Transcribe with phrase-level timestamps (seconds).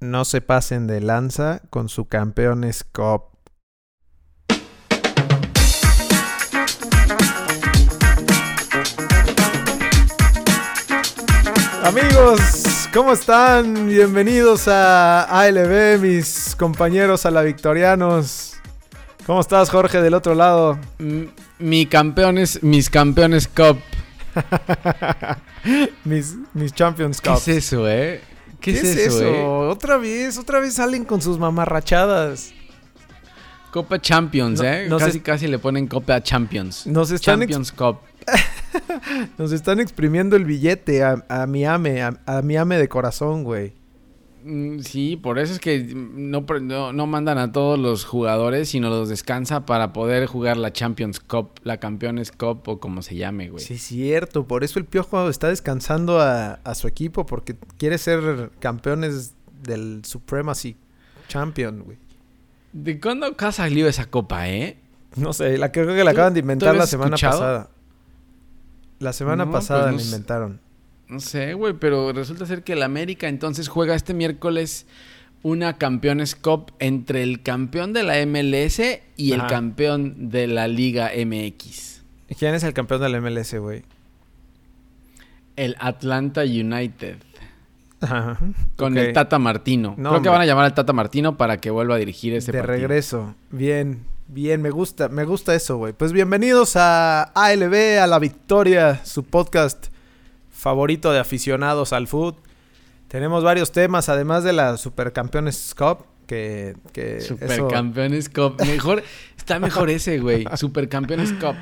[0.00, 3.24] no se pasen de lanza con su Campeones Cup.
[11.84, 13.88] Amigos, ¿cómo están?
[13.88, 18.54] Bienvenidos a ALB, mis compañeros a la Victorianos.
[19.26, 20.78] ¿Cómo estás, Jorge, del otro lado?
[21.58, 23.78] Mi campeones, mis campeones cup.
[26.04, 27.38] mis, mis Champions ¿Qué Cup.
[27.38, 28.22] es eso, eh?
[28.60, 29.42] ¿Qué, es, eso, eh?
[29.44, 32.52] Otra vez, otra vez salen con sus mamarrachadas.
[33.72, 34.86] Copa Champions, No- eh.
[34.88, 36.86] no casi casi le ponen Copa Champions.
[36.86, 37.98] Nos están, ex- Champions Cup.
[39.38, 43.44] nos están exprimiendo el billete a, a mi ame, a, a mi ame de corazón,
[43.44, 43.72] güey.
[44.44, 48.68] Mm, Sí, por eso es que no, pre- no, no mandan a todos los jugadores,
[48.70, 53.16] sino los descansa para poder jugar la Champions Cup, la Campeones Cup o como se
[53.16, 53.64] llame, güey.
[53.64, 54.46] Sí, es cierto.
[54.46, 60.02] Por eso el Piojo está descansando a, a su equipo, porque quiere ser campeones del
[60.04, 60.76] Supremacy
[61.28, 61.98] Champion, güey.
[62.72, 64.78] ¿De cuándo acá salió esa copa, eh?
[65.16, 67.40] No sé, la creo que la ¿Tú- acaban de inventar la semana escuchado?
[67.40, 67.70] pasada.
[69.00, 70.60] La semana No, pasada pues no la inventaron.
[71.10, 74.86] No sé, güey, pero resulta ser que el América entonces juega este miércoles
[75.42, 78.80] una Campeones Cup entre el campeón de la MLS
[79.16, 82.02] y el campeón de la Liga MX.
[82.28, 83.82] ¿Y ¿Quién es el campeón del MLS, güey?
[85.56, 87.16] El Atlanta United.
[88.00, 88.38] Ajá.
[88.76, 89.94] Con el Tata Martino.
[89.98, 92.52] No, Creo que van a llamar al Tata Martino para que vuelva a dirigir ese
[92.52, 92.76] de partido.
[92.76, 93.34] regreso.
[93.50, 95.92] Bien, bien, me gusta, me gusta eso, güey.
[95.92, 99.89] Pues bienvenidos a ALB, a la Victoria, su podcast
[100.60, 102.36] favorito de aficionados al fútbol.
[103.08, 108.56] Tenemos varios temas, además de la Supercampeones Cup, que, que eso- Supercampeones Cup.
[108.64, 109.02] Mejor,
[109.36, 110.44] está mejor ese, güey.
[110.56, 111.56] Supercampeones Cup.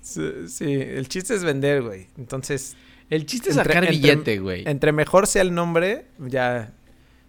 [0.00, 2.06] Sí, sí, el chiste es vender, güey.
[2.18, 2.76] Entonces,
[3.10, 4.62] El chiste es Entre- sacar entre- billete, güey.
[4.66, 6.72] entre mejor sea el nombre, ya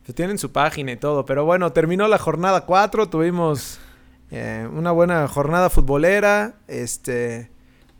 [0.05, 1.25] pues, tienen su página y todo.
[1.25, 3.79] Pero bueno, terminó la jornada 4, tuvimos
[4.31, 7.49] eh, una buena jornada futbolera, este,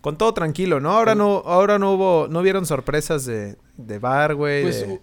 [0.06, 0.92] con todo tranquilo, ¿no?
[0.92, 4.62] Ahora no, ahora no hubo, no hubieron sorpresas de, de bar, güey.
[4.62, 5.02] Pues de-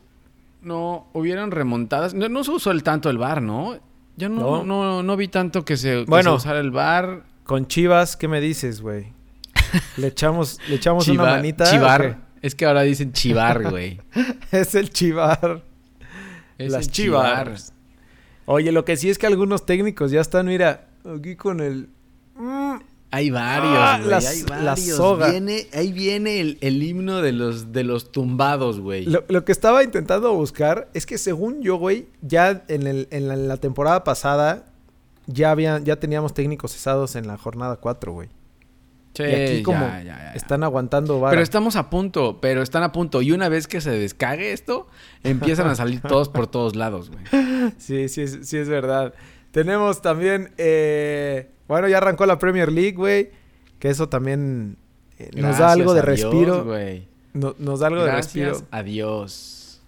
[0.60, 2.14] no, hubieron remontadas.
[2.14, 3.80] No, no se usó el tanto el bar, ¿no?
[4.16, 4.64] Yo no, No.
[4.64, 5.02] no.
[5.02, 6.30] no, vi tanto que se, que Bueno.
[6.30, 7.24] se usara el bar.
[7.42, 9.12] Con Chivas, ¿qué me dices, güey?
[9.96, 11.64] Le echamos, le echamos una manita.
[11.64, 12.18] ¿o Chivar.
[12.41, 14.00] Es que ahora dicen chivar, güey.
[14.52, 15.64] Es el chivar.
[16.58, 17.74] Es Las el chivas.
[18.44, 21.88] Oye, lo que sí es que algunos técnicos ya están, mira, aquí con el.
[22.36, 22.76] Mm,
[23.14, 24.10] Hay varios, Ah, güey.
[24.10, 24.96] las- hay la varios.
[24.96, 25.30] soga.
[25.30, 29.04] Viene, ahí viene el, el himno de los, de los tumbados, güey.
[29.04, 33.28] Lo, lo que estaba intentando buscar es que según yo, güey, ya en, el- en
[33.28, 34.64] la, en la temporada pasada
[35.26, 38.28] ya habían, ya teníamos técnicos cesados en la jornada 4, güey.
[39.14, 40.32] Sí, y aquí como ya, ya, ya.
[40.32, 41.32] Están aguantando vara.
[41.32, 43.20] Pero estamos a punto, pero están a punto.
[43.20, 44.86] Y una vez que se descague esto,
[45.22, 47.22] empiezan a salir todos por todos lados, güey.
[47.78, 49.12] Sí, sí, sí es verdad.
[49.50, 53.31] Tenemos también, eh, bueno, ya arrancó la Premier League, güey,
[53.78, 54.77] que eso también
[55.19, 56.65] eh, nos da algo de respiro.
[56.65, 57.09] güey.
[57.33, 58.60] Nos da algo de respiro.
[58.71, 59.81] a Dios.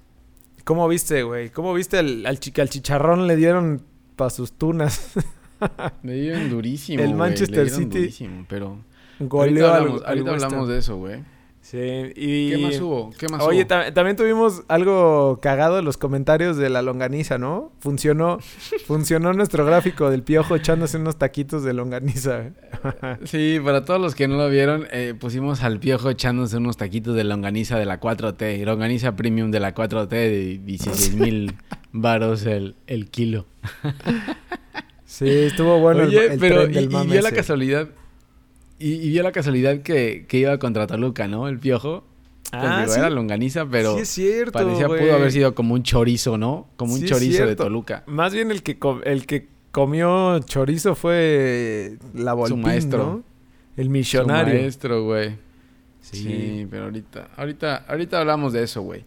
[0.65, 1.50] ¿Cómo viste, güey?
[1.50, 3.83] ¿Cómo viste al, que al chicharrón le dieron
[4.17, 5.12] pa' sus tunas?
[6.03, 7.03] Le dieron durísimo.
[7.03, 8.78] El Manchester le dieron City durísimo, pero.
[9.19, 11.22] Goleó ahorita hablamos, al ahorita hablamos de eso, güey.
[11.64, 11.78] Sí,
[12.14, 12.50] y...
[12.50, 13.10] ¿Qué más hubo?
[13.19, 13.92] ¿Qué más Oye, hubo?
[13.94, 17.72] también tuvimos algo cagado en los comentarios de la longaniza, ¿no?
[17.78, 18.38] Funcionó,
[18.86, 22.50] funcionó nuestro gráfico del piojo echándose unos taquitos de longaniza.
[23.24, 27.16] Sí, para todos los que no lo vieron, eh, pusimos al piojo echándose unos taquitos
[27.16, 28.62] de longaniza de la 4T.
[28.64, 31.56] Longaniza premium de la 4T de 16 mil
[31.92, 33.47] varos el, el kilo.
[35.06, 37.88] Sí, estuvo bueno Oye, el, pero tren y, del y mame dio la casualidad.
[38.78, 41.48] Y, y dio la casualidad que, que iba contra Toluca, ¿no?
[41.48, 42.04] El piojo.
[42.50, 42.98] Pues Ah, sí.
[42.98, 46.68] era longaniza, pero sí es cierto, parecía pudo haber sido como un chorizo, ¿no?
[46.76, 47.56] Como un Sí chorizo de.
[47.56, 48.04] Toluca.
[48.06, 52.98] Más bien el que, el que comió chorizo fue la Volpín, maestro.
[52.98, 53.24] ¿no?
[53.76, 54.54] El Su millonario.
[54.54, 55.30] maestro, güey.
[56.00, 56.18] Sí.
[56.18, 56.66] Sí.
[56.70, 59.04] pero ahorita, ahorita, ahorita hablamos de eso, güey.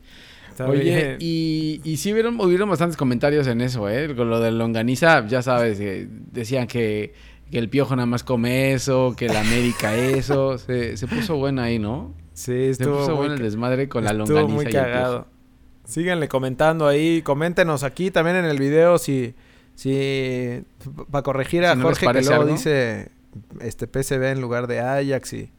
[0.68, 1.18] Oye, bien.
[1.20, 4.14] y, y sí hubieron, hubieron bastantes comentarios en eso, ¿eh?
[4.16, 7.14] Con lo de longaniza, ya sabes, eh, decían que,
[7.52, 10.58] que el piojo nada más come eso, que la América eso.
[10.58, 12.14] Se, se puso bueno ahí, ¿no?
[12.34, 14.74] Sí, Se estuvo puso muy bueno el desmadre con la Estuvo longaniza muy y el
[14.74, 15.28] cagado.
[15.86, 19.36] Síganle comentando ahí, coméntenos aquí también en el video si
[19.76, 20.64] si
[21.10, 22.54] para corregir a Si no les Jorge que luego algo.
[22.54, 23.12] dice
[23.62, 25.52] este PSV en lugar de Ajax y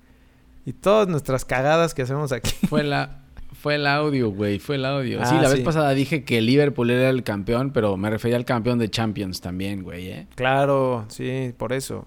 [0.68, 2.52] y todas nuestras cagadas que hacemos aquí.
[2.68, 3.22] Fue la...
[3.60, 5.18] Fue el audio, güey, fue el audio.
[5.26, 8.44] sí, Ah, la vez pasada dije que Liverpool era el campeón, pero me refería al
[8.44, 10.26] campeón de Champions también, güey, ¿eh?
[10.36, 12.06] Claro, sí, por eso.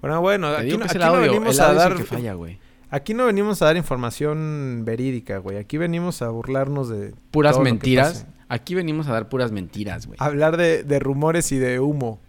[0.00, 2.58] Bueno, bueno, Te aquí, no, aquí venimos a dar que falla, güey.
[2.88, 5.56] aquí no venimos a dar información verídica, güey.
[5.58, 8.26] Aquí venimos a burlarnos de Puras mentiras.
[8.48, 10.16] Aquí venimos a dar puras mentiras, güey.
[10.20, 12.20] Hablar de, de rumores y de humo.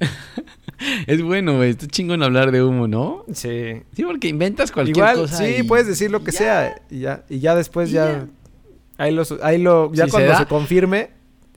[1.08, 1.70] Es bueno, güey.
[1.70, 3.24] Está chingón hablar de humo, ¿no?
[3.32, 3.82] Sí.
[3.94, 5.36] Sí, porque inventas cualquier Igual, cosa.
[5.36, 6.38] sí, y- puedes decir lo que ya.
[6.38, 6.82] sea.
[6.88, 8.06] Y ya, y ya después Y ya.
[8.06, 8.26] ya.
[8.96, 11.10] Ahí lo, ahí lo, ya Si cuando se, confirme.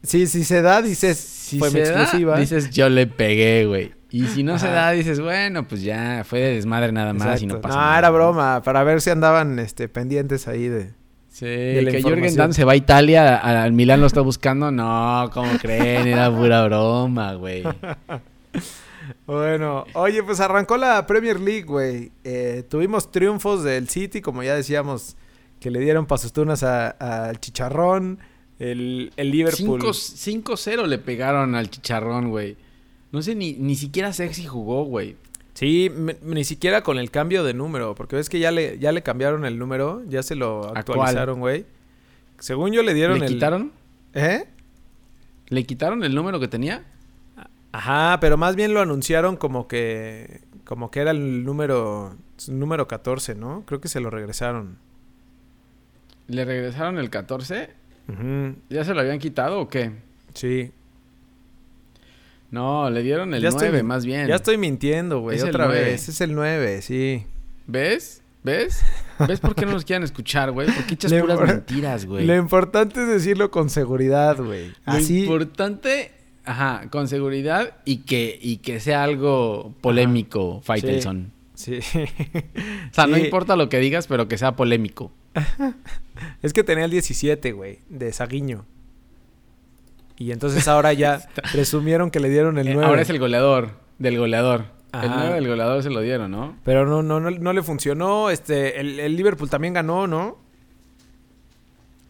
[0.03, 2.39] Sí, si se da, dices, Si fue mi se da, exclusiva.
[2.39, 3.93] dices, yo le pegué, güey.
[4.09, 7.45] Y si no se da, dices, bueno, pues ya fue de desmadre nada más y
[7.47, 7.97] no pasa no, nada.
[7.99, 10.93] era broma, para ver si andaban este, pendientes ahí de...
[11.29, 11.45] Sí,
[11.81, 12.35] la que Jürgen.
[12.35, 14.69] Damm se va a Italia, al Milán lo está buscando.
[14.69, 16.07] No, ¿cómo creen?
[16.07, 17.63] Era pura broma, güey.
[19.25, 22.11] Bueno, oye, pues arrancó la Premier League, güey.
[22.23, 25.15] Eh, tuvimos triunfos del City, como ya decíamos,
[25.59, 28.19] que le dieron pasos tunas a- al Chicharrón,
[28.59, 29.79] el, el Liverpool.
[29.81, 32.57] 5 5-0 le pegaron al chicharrón, güey.
[33.11, 35.17] No sé, ni, ni siquiera Sexy jugó, güey.
[35.55, 38.91] Sí, me- ni siquiera con el cambio de número, porque ves que ya le, ya
[38.91, 41.65] le cambiaron el número, ya se lo actualizaron, güey.
[42.39, 43.33] Según yo le dieron ¿Le el...
[43.33, 43.71] quitaron?
[44.13, 44.45] ¿Eh?
[45.47, 46.85] ¿Le quitaron el número que tenía?
[47.73, 52.15] Ajá, pero más bien lo anunciaron como que como que era el número
[52.47, 53.63] número 14, ¿no?
[53.65, 54.77] Creo que se lo regresaron.
[56.27, 57.69] ¿Le regresaron el 14?
[58.07, 59.91] Ujú, ¿Ya se lo habían quitado o qué?
[60.33, 60.71] Sí.
[62.49, 64.27] No, le dieron el Ya estoy 9 min- más bien.
[64.27, 66.09] Ya estoy mintiendo, güey, otra vez.
[66.09, 67.25] Es el 9, sí.
[67.67, 68.21] ¿Ves?
[68.43, 68.83] ¿Ves?
[69.27, 70.67] ¿Ves por qué no nos quieren escuchar, güey?
[70.73, 72.25] Porque echas puras mentiras, güey.
[72.25, 74.73] Lo importante es decirlo con seguridad, güey.
[74.85, 76.11] Lo importante,
[76.45, 81.31] ajá, con seguridad y que, y que sea algo polémico, Faitelson.
[81.53, 81.79] Sí.
[82.91, 85.11] O sea, no importa lo que digas, pero que sea polémico.
[86.43, 88.65] Es que tenía el 17, güey, de Saguiño.
[90.17, 92.87] Y entonces ahora ya presumieron que le dieron el Eh, 9.
[92.87, 94.65] ahora es el goleador, del goleador.
[94.93, 95.15] El Ajá.
[95.19, 96.55] 9 del goleador se lo dieron, ¿no?
[96.65, 98.29] Pero no, no, no, no le funcionó.
[98.29, 100.37] Este, el, el Liverpool también ganó, ¿no?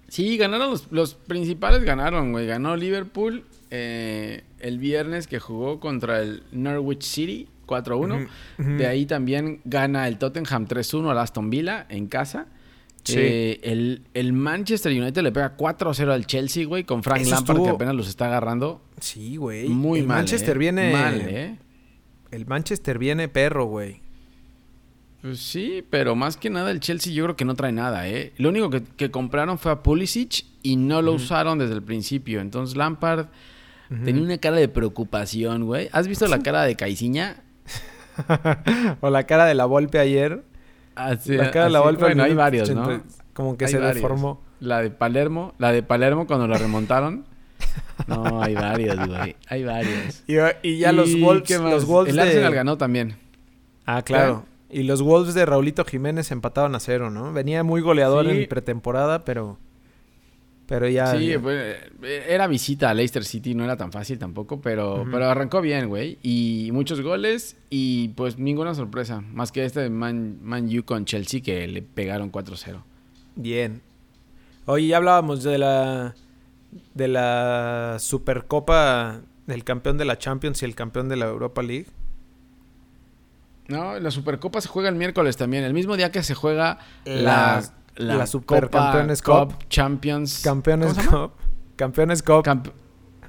[0.08, 2.48] Sí, ganaron los, los principales, ganaron, güey.
[2.48, 8.04] Ganó Liverpool eh, el viernes que jugó contra el Norwich City 4-1.
[8.04, 8.28] Ujú,
[8.60, 8.78] ujú.
[8.78, 12.48] De ahí también gana el Tottenham 3-1 al Aston Villa en casa.
[13.04, 13.16] Sí.
[13.18, 17.64] Eh, el, el Manchester United le pega 4-0 al Chelsea, güey, con Frank Eso Lampard
[17.64, 18.82] que apenas los está agarrando.
[19.00, 19.70] Sí, güey.
[19.70, 20.18] Muy el mal.
[20.18, 20.60] Manchester eh.
[20.60, 20.92] viene.
[20.92, 21.58] Mal, ¿eh?
[22.30, 24.02] El Manchester viene perro, güey.
[25.22, 28.34] Pues sí, pero más que nada el Chelsea yo creo que no trae nada, ¿eh?
[28.38, 32.42] Lo único que, que compraron fue a Pulisic y no lo usaron desde el principio.
[32.42, 33.28] Entonces Lampard
[34.04, 35.90] tenía una cara de preocupación, güey.
[35.92, 37.38] ¿Has visto la cara de Caiciña?
[39.02, 40.44] o la cara de la Volpe ayer.
[40.96, 42.04] Así, la cara de la Volpe.
[42.04, 42.84] Bueno, hay varios, ¿no?
[42.84, 43.04] 80,
[43.34, 43.96] Como que Hay se varios.
[43.96, 44.42] deformó.
[44.60, 47.26] La de Palermo, la de Palermo cuando la remontaron.
[48.08, 49.36] No, hay varios, güey.
[49.48, 50.24] Hay varios.
[50.28, 50.36] Y,
[50.68, 51.50] y ya los ¿Y Wolves.
[51.60, 52.22] Los Wolves el de...
[52.24, 53.16] Arsenal ganó también.
[53.86, 54.46] Ah, claro.
[54.70, 57.34] Y los Wolves de Raulito Jiménez empataron a cero, ¿no?
[57.34, 58.32] Venía muy goleador Sí.
[58.32, 59.58] en pretemporada, pero.
[60.72, 61.08] Pero ya.
[61.18, 65.06] Sí, ya- pues, eh, era visita a Leicester City, no era tan fácil tampoco, pero,
[65.12, 66.18] pero arrancó bien, güey.
[66.24, 69.20] Y muchos goles y pues ninguna sorpresa.
[69.20, 72.84] Más que este Man, Man U con Chelsea que le pegaron 4-0.
[73.36, 73.82] Bien.
[74.66, 76.16] Oye, ya hablábamos de la.
[76.94, 81.88] De la Supercopa del campeón de la Champions y el campeón de la Europa League.
[83.68, 87.22] No, la Supercopa se juega el miércoles también, el mismo día que se juega la,
[87.22, 89.66] La- la, la Supercampeones Copa Cup.
[89.70, 90.42] Champions.
[90.44, 90.94] Campeones.
[90.98, 91.32] Cup.
[91.76, 92.44] Campeones Cup.
[92.44, 92.68] Camp-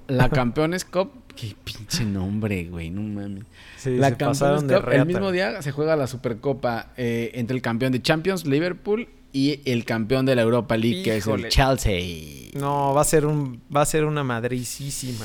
[0.09, 1.11] la Campeones Cup.
[1.35, 3.45] Qué pinche nombre, güey, no mames.
[3.79, 7.57] Sí, la se Campeones de Cup, el mismo día se juega la Supercopa eh, entre
[7.57, 11.49] el campeón de Champions, Liverpool, y el campeón de la Europa League, que es el
[11.49, 12.51] Chelsea.
[12.55, 13.63] No, va a ser un.
[13.75, 15.25] Va a ser una madricísima.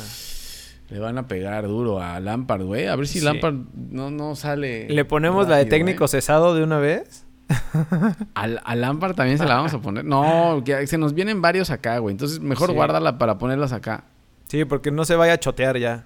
[0.90, 2.88] Le van a pegar duro a Lampard, güey.
[2.88, 3.26] A ver si Sí.
[3.26, 4.88] Lampard no, no sale.
[4.88, 6.10] ¿Le ponemos la de técnico güey.
[6.10, 7.26] cesado de una vez?
[8.34, 10.04] Al, a Lampard también se la vamos a poner.
[10.06, 12.14] No, que se nos vienen varios acá, güey.
[12.14, 12.76] Entonces mejor Sí.
[12.76, 14.04] guárdala para ponerlas acá.
[14.48, 16.06] Sí, porque no se vaya a chotear ya.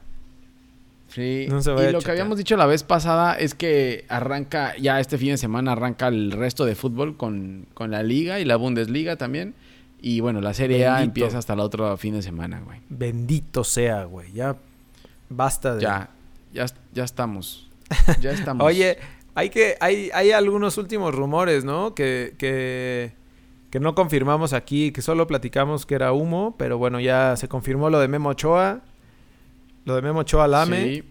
[1.10, 1.48] Sí.
[1.50, 4.76] No se y vaya a lo que habíamos dicho la vez pasada es que arranca,
[4.78, 8.46] ya este fin de semana arranca el resto de fútbol con, con la Liga y
[8.46, 9.54] la Bundesliga también.
[10.02, 12.80] Y bueno, la Serie A empieza hasta el otro fin de semana, güey.
[12.90, 14.32] Bendito sea, güey.
[14.32, 14.56] Ya
[15.30, 15.82] basta de.
[15.82, 16.10] Ya,
[16.54, 17.68] ya, ya estamos.
[18.22, 18.66] Ya estamos.
[18.66, 18.98] Oye,
[19.36, 19.76] hay que.
[19.80, 21.94] Hay, hay algunos últimos rumores, ¿no?
[21.96, 23.14] Que, que.
[23.70, 27.90] Que no confirmamos aquí, que solo platicamos que era humo, pero bueno, ya se confirmó
[27.90, 28.82] lo de Memo Ochoa.
[29.86, 30.84] Lo de Memo Ochoa Lame.
[30.84, 31.04] Sí.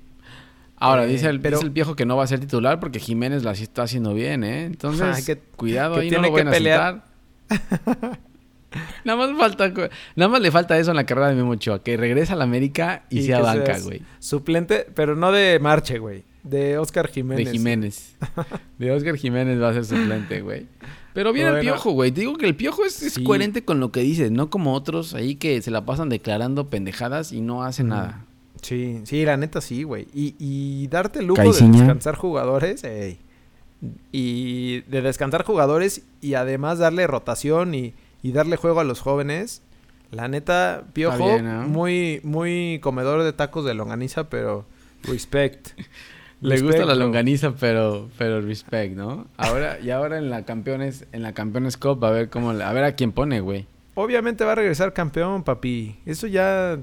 [0.77, 3.01] Ahora, Eh, dice, el, pero- dice el viejo que no va a ser titular porque
[3.01, 4.65] Jiménez la está haciendo bien, ¿eh?
[4.65, 7.05] Entonces, que- cuidado que ahí, tiene no lo que a pelear.
[9.05, 9.73] Nada más falta,
[10.17, 12.45] nada más le falta eso en la carrera de Memo Ochoa, que regresa a la
[12.45, 14.03] América y, sea banca, güey.
[14.19, 16.25] Suplente, pero no de Marche, güey.
[16.43, 17.51] De Oscar De Jiménez.
[17.51, 18.17] Jiménez.
[18.79, 20.67] De Oscar Jiménez va a ser suplente, güey.
[21.13, 22.13] Pero bien el piojo, güey.
[22.13, 23.25] Te digo que el piojo es, es Sí.
[23.25, 27.33] coherente con lo que dice, no como otros ahí que se la pasan declarando pendejadas
[27.33, 27.91] y no hacen Mm.
[27.91, 28.25] nada.
[28.63, 30.07] Sí, sí, la neta sí, güey.
[30.15, 31.73] Y, y darte el lujo Caiciña.
[31.73, 33.19] de descansar jugadores, ey.
[34.13, 39.63] Y de descansar jugadores y además darle rotación y, y darle juego a los jóvenes.
[40.11, 41.69] La neta, Piojo, bien, ¿no?
[41.69, 44.65] muy, muy comedor de tacos de longaniza, pero
[45.05, 45.69] respect.
[46.43, 47.05] Le Respect, gusta la bro.
[47.05, 49.27] longaniza, pero, pero respect, ¿no?
[49.37, 52.85] Ahora, y ahora en la campeones, en la campeones cup, a ver cómo, a ver
[52.85, 53.67] a quién pone, güey.
[53.95, 55.97] Obviamente va a regresar campeón, papi.
[56.07, 56.79] Eso ya,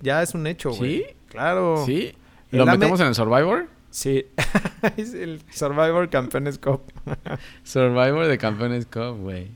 [0.00, 0.96] ya es un hecho, güey.
[0.98, 1.04] ¿Sí?
[1.28, 1.84] Claro.
[1.86, 2.12] ¿Sí?
[2.50, 3.68] ¿Lo metemos en el Survivor?
[3.90, 4.26] Sí.
[4.96, 6.80] es el Survivor Campeones Cup.
[7.62, 9.52] Survivor de campeones cup, güey.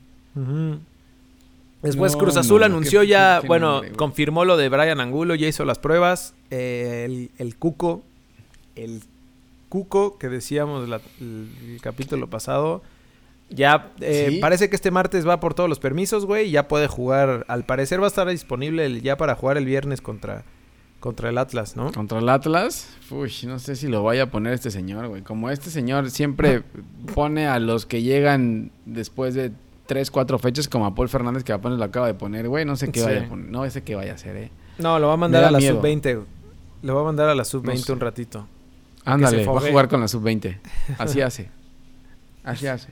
[1.85, 4.69] Después No, Cruz Azul no, anunció qué- ya, qué- qué bueno, nombre, confirmó lo de
[4.69, 6.35] Brian Angulo, ya hizo las pruebas.
[6.51, 8.03] Eh, el, el Cuco,
[8.75, 9.01] el
[9.69, 12.83] Cuco que decíamos la- el, el capítulo pasado,
[13.51, 14.39] ya eh, ¿Sí?
[14.39, 17.45] parece que este martes va por todos los permisos, güey, y ya puede jugar.
[17.49, 20.45] Al parecer va a estar disponible el- ya para jugar el viernes contra,
[21.01, 21.93] contra el Atlas, ¿no?
[21.93, 25.23] Contra el Atlas, uy, no sé si lo vaya a poner este señor, güey.
[25.23, 26.63] Como este señor siempre
[27.15, 29.53] pone a los que llegan después de
[29.87, 32.65] tres, cuatro fechas, como a Paul Fernández, que apenas lo acaba de poner, güey.
[32.65, 33.07] No sé qué Sí.
[33.07, 34.51] vaya a poner, no sé qué vaya a hacer, eh.
[34.79, 35.77] No, lo va a mandar da a la miedo.
[35.77, 36.25] sub-20.
[36.83, 37.93] Lo va a mandar a la sub-20 sé.
[37.93, 38.47] un ratito.
[39.05, 40.59] Ándale, va a jugar con la sub-20.
[40.99, 41.51] Así hace.
[42.43, 42.89] Así hace.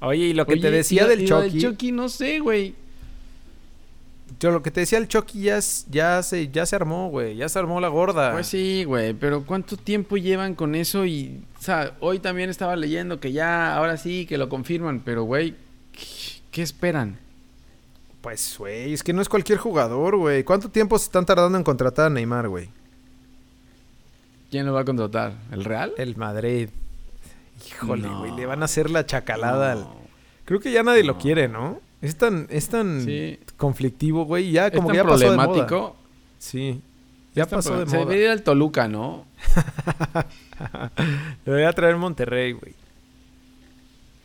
[0.00, 2.38] Oye, y lo que Oye, te decía y- del y lo Chucky, Chucky, no sé,
[2.38, 2.74] güey.
[4.40, 5.58] yo lo que te decía el Chucky ya,
[5.90, 8.30] ya se ya se armó, güey, ya se armó la gorda.
[8.32, 11.04] Pues sí, güey, pero ¿cuánto tiempo llevan con eso?
[11.06, 15.24] Y, o sea, hoy también estaba leyendo que ya, ahora sí, que lo confirman, pero,
[15.24, 15.56] güey,
[15.98, 17.18] ¿qué- ¿qué esperan?
[18.20, 20.42] Pues, güey, es que no es cualquier jugador, güey.
[20.44, 22.68] ¿Cuánto tiempo se están tardando en contratar a Neymar, güey?
[24.50, 25.34] ¿Quién lo va a contratar?
[25.52, 25.92] ¿El Real?
[25.98, 26.68] El Madrid.
[27.66, 28.20] Híjole, No.
[28.20, 29.72] güey, le van a hacer la chacalada.
[29.72, 29.96] al- No.
[30.44, 31.80] Creo que ya nadie lo quiere, ¿no?
[32.00, 33.38] Es tan es tan Sí.
[33.56, 35.44] conflictivo, güey, ya Es como tan que ya pasó de moda.
[35.44, 35.96] problemático.
[36.38, 36.80] Sí.
[37.34, 38.06] Ya Es pasó de pro- Se moda.
[38.08, 39.26] debería ir al Toluca, ¿no?
[41.44, 42.74] Le voy a traer Monterrey, güey.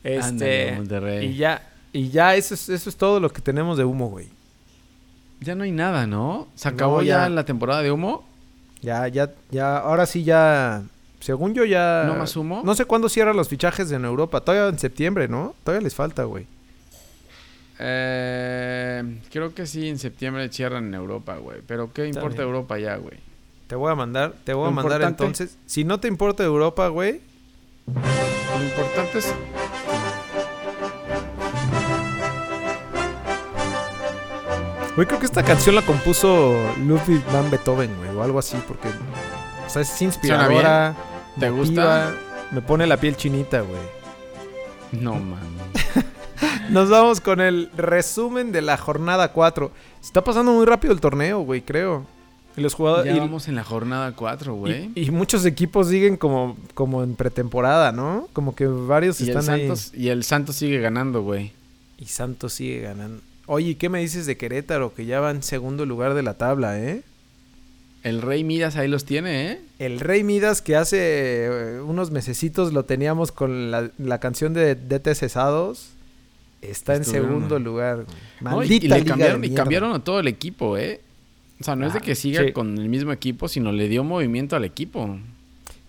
[0.04, 1.26] Ándale, Este, Monterrey.
[1.28, 4.28] y ya y ya eso es eso es todo lo que tenemos de humo, güey.
[5.40, 6.48] Ya no hay nada, ¿no?
[6.56, 7.24] ¿Se acabó No, ya.
[7.24, 7.30] ya.
[7.30, 8.26] la temporada de humo?
[8.82, 10.84] Ya, ya, ya, ahora sí ya.
[11.20, 12.04] Según yo ya.
[12.08, 12.62] ¿No más humo?
[12.66, 14.42] No sé cuándo cierran los fichajes en Europa.
[14.42, 15.56] Todavía en septiembre, ¿no?
[15.64, 16.48] Todavía les falta, güey.
[17.80, 21.60] Eh, creo que sí, en septiembre cierran en Europa, güey.
[21.68, 22.42] Pero ¿qué importa bien.
[22.48, 23.18] Europa ya, güey?
[23.68, 25.58] Te voy a mandar, te voy a mandar importante- entonces.
[25.66, 27.22] Si no te importa Europa, güey.
[27.88, 29.34] Lo importante es...
[34.96, 38.90] Güey, creo que esta canción la compuso Ludwig van Beethoven, güey, o algo así, porque.
[38.90, 40.96] O sea, es inspiradora.
[41.40, 42.16] ¿Te motiva, gusta?
[42.52, 43.82] Me pone la piel chinita, güey.
[44.92, 45.40] No, man.
[46.70, 49.72] Nos vamos con el resumen de la jornada 4.
[50.00, 52.06] Se está pasando muy rápido el torneo, güey, creo.
[52.56, 53.12] Y los jugadores.
[53.12, 54.92] Ya y- vamos en la jornada 4, güey.
[54.94, 58.28] Y, y muchos equipos siguen como, como en pretemporada, ¿no?
[58.34, 59.74] Como que varios Y, el están ahí.
[59.94, 61.52] Y el Santos sigue ganando, güey.
[61.98, 63.22] Y Santos sigue ganando.
[63.46, 64.94] Oye, ¿y ¿qué me dices de Querétaro?
[64.94, 67.02] Que ya va en segundo lugar de la tabla, ¿eh?
[68.04, 69.62] El Rey Midas ahí los tiene, ¿eh?
[69.80, 70.98] El Rey Midas que hace
[71.46, 75.90] eh, unos mesecitos lo teníamos con la, la canción de DT Cesados.
[76.62, 78.06] Está en segundo lugar.
[78.06, 78.08] güey.
[78.42, 81.02] No, y- Maldita y, le liga de cambiaron, y cambiaron a todo el equipo, ¿eh?
[81.60, 82.52] O sea, no es de Ah, que siga sí.
[82.54, 85.18] con el mismo equipo, sino le dio movimiento al equipo.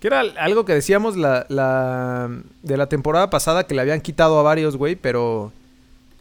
[0.00, 2.30] Que era algo que decíamos la, la-
[2.62, 5.52] de la temporada pasada que le habían quitado a varios, güey, pero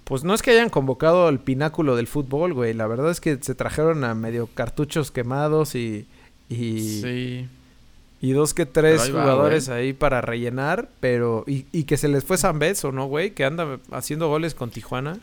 [0.03, 2.73] pues no es que hayan convocado al pináculo del fútbol, güey.
[2.73, 6.05] La verdad es que se trajeron a medio cartuchos quemados y,
[6.49, 7.47] y, Sí.
[8.21, 9.79] y dos que tres Pero ahí va, jugadores güey.
[9.79, 13.31] ahí para rellenar, pero y, y que se les fue San Beso, ¿no, güey?
[13.31, 15.19] Que anda haciendo goles con Tijuana.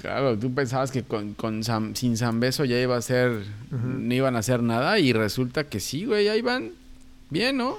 [0.00, 4.14] Claro, tú pensabas que con, con Sam- sin San Beso ya iba a ser, no
[4.14, 6.70] iban a hacer nada y resulta que sí, güey, ahí van.
[7.28, 7.76] Bien, ¿no?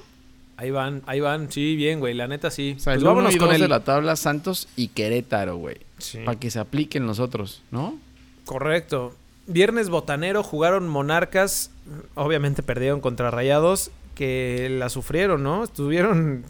[0.55, 2.75] Ahí van, ahí van, sí, bien, güey, la neta sí.
[2.77, 5.77] O sea, Pues el vámonos con el de la tabla Santos y Querétaro, güey.
[5.97, 6.19] Sí.
[6.23, 7.97] Para que se apliquen los otros, ¿no?
[8.45, 9.15] Correcto.
[9.47, 11.71] Viernes botanero jugaron Monarcas.
[12.15, 13.91] Obviamente perdieron contra Rayados.
[14.15, 15.63] Que la sufrieron, ¿no?
[15.63, 16.43] Estuvieron.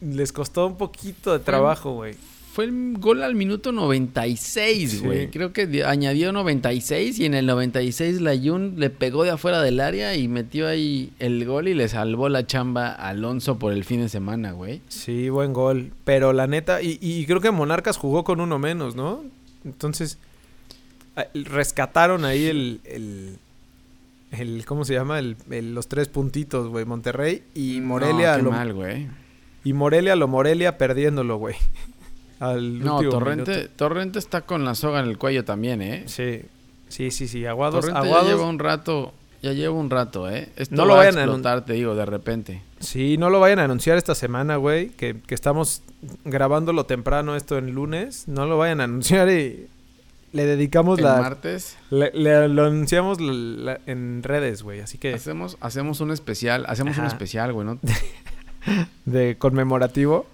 [0.00, 2.16] Les costó un poquito de trabajo, güey.
[2.52, 4.98] Fue el gol al minuto 96, Sí.
[4.98, 5.28] güey.
[5.30, 9.62] Creo que di- añadió 96 y en el 96 la Jun le pegó de afuera
[9.62, 13.72] del área y metió ahí el gol y le salvó la chamba a Alonso por
[13.72, 14.80] el fin de semana, güey.
[14.88, 15.92] Sí, buen gol.
[16.04, 16.82] Pero la neta.
[16.82, 19.22] Y, y creo que Monarcas jugó con uno menos, ¿no?
[19.64, 20.18] Entonces.
[21.34, 23.36] rescataron ahí el, el,
[24.32, 25.18] el ¿cómo se llama?
[25.18, 29.06] El, el- los tres puntitos, güey, Monterrey y Morelia No, qué lo, mal, güey.
[29.64, 31.56] y Morelia lo Morelia perdiéndolo, güey.
[32.40, 33.70] Al No, último Torrente, minuto.
[33.76, 36.04] Torrente está con la soga en el cuello también, ¿eh?
[36.06, 36.42] Sí.
[36.88, 38.28] Sí, sí, sí, Aguados, Torrente Aguados.
[38.28, 40.48] ya lleva un rato, ya lleva un rato, ¿eh?
[40.56, 42.62] Esto No lo va vayan a explotar, te digo, de repente.
[42.80, 45.82] Sí, no lo vayan a anunciar esta semana, güey, que, que estamos
[46.24, 48.26] grabándolo temprano esto en lunes.
[48.28, 49.66] No lo vayan a anunciar y
[50.32, 53.32] le dedicamos El la martes le, le- lo anunciamos la-
[53.74, 57.78] la- en redes, güey, así que hacemos, hacemos un especial, hacemos un especial, güey, ¿no?
[59.04, 60.26] de conmemorativo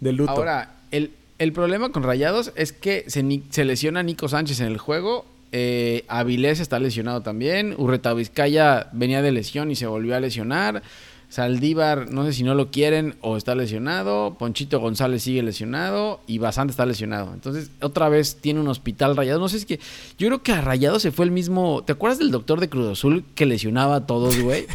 [0.00, 0.30] de luto.
[0.32, 4.78] Ahora, el, el problema con Rayados es que se, se lesiona Nico Sánchez en el
[4.78, 5.24] juego.
[5.52, 7.74] Eh, Avilés está lesionado también.
[7.76, 10.82] Urreta Vizcaya venía de lesión y se volvió a lesionar.
[11.30, 14.34] Saldívar, no sé si no lo quieren o está lesionado.
[14.38, 16.20] Ponchito González sigue lesionado.
[16.26, 17.32] Y Basante está lesionado.
[17.32, 19.40] Entonces, otra vez tiene un hospital Rayados.
[19.40, 19.78] No sé, es que
[20.18, 21.82] yo creo que a Rayados se fue el mismo.
[21.86, 24.66] ¿Te acuerdas del doctor de Cruz Azul que lesionaba a todos, güey?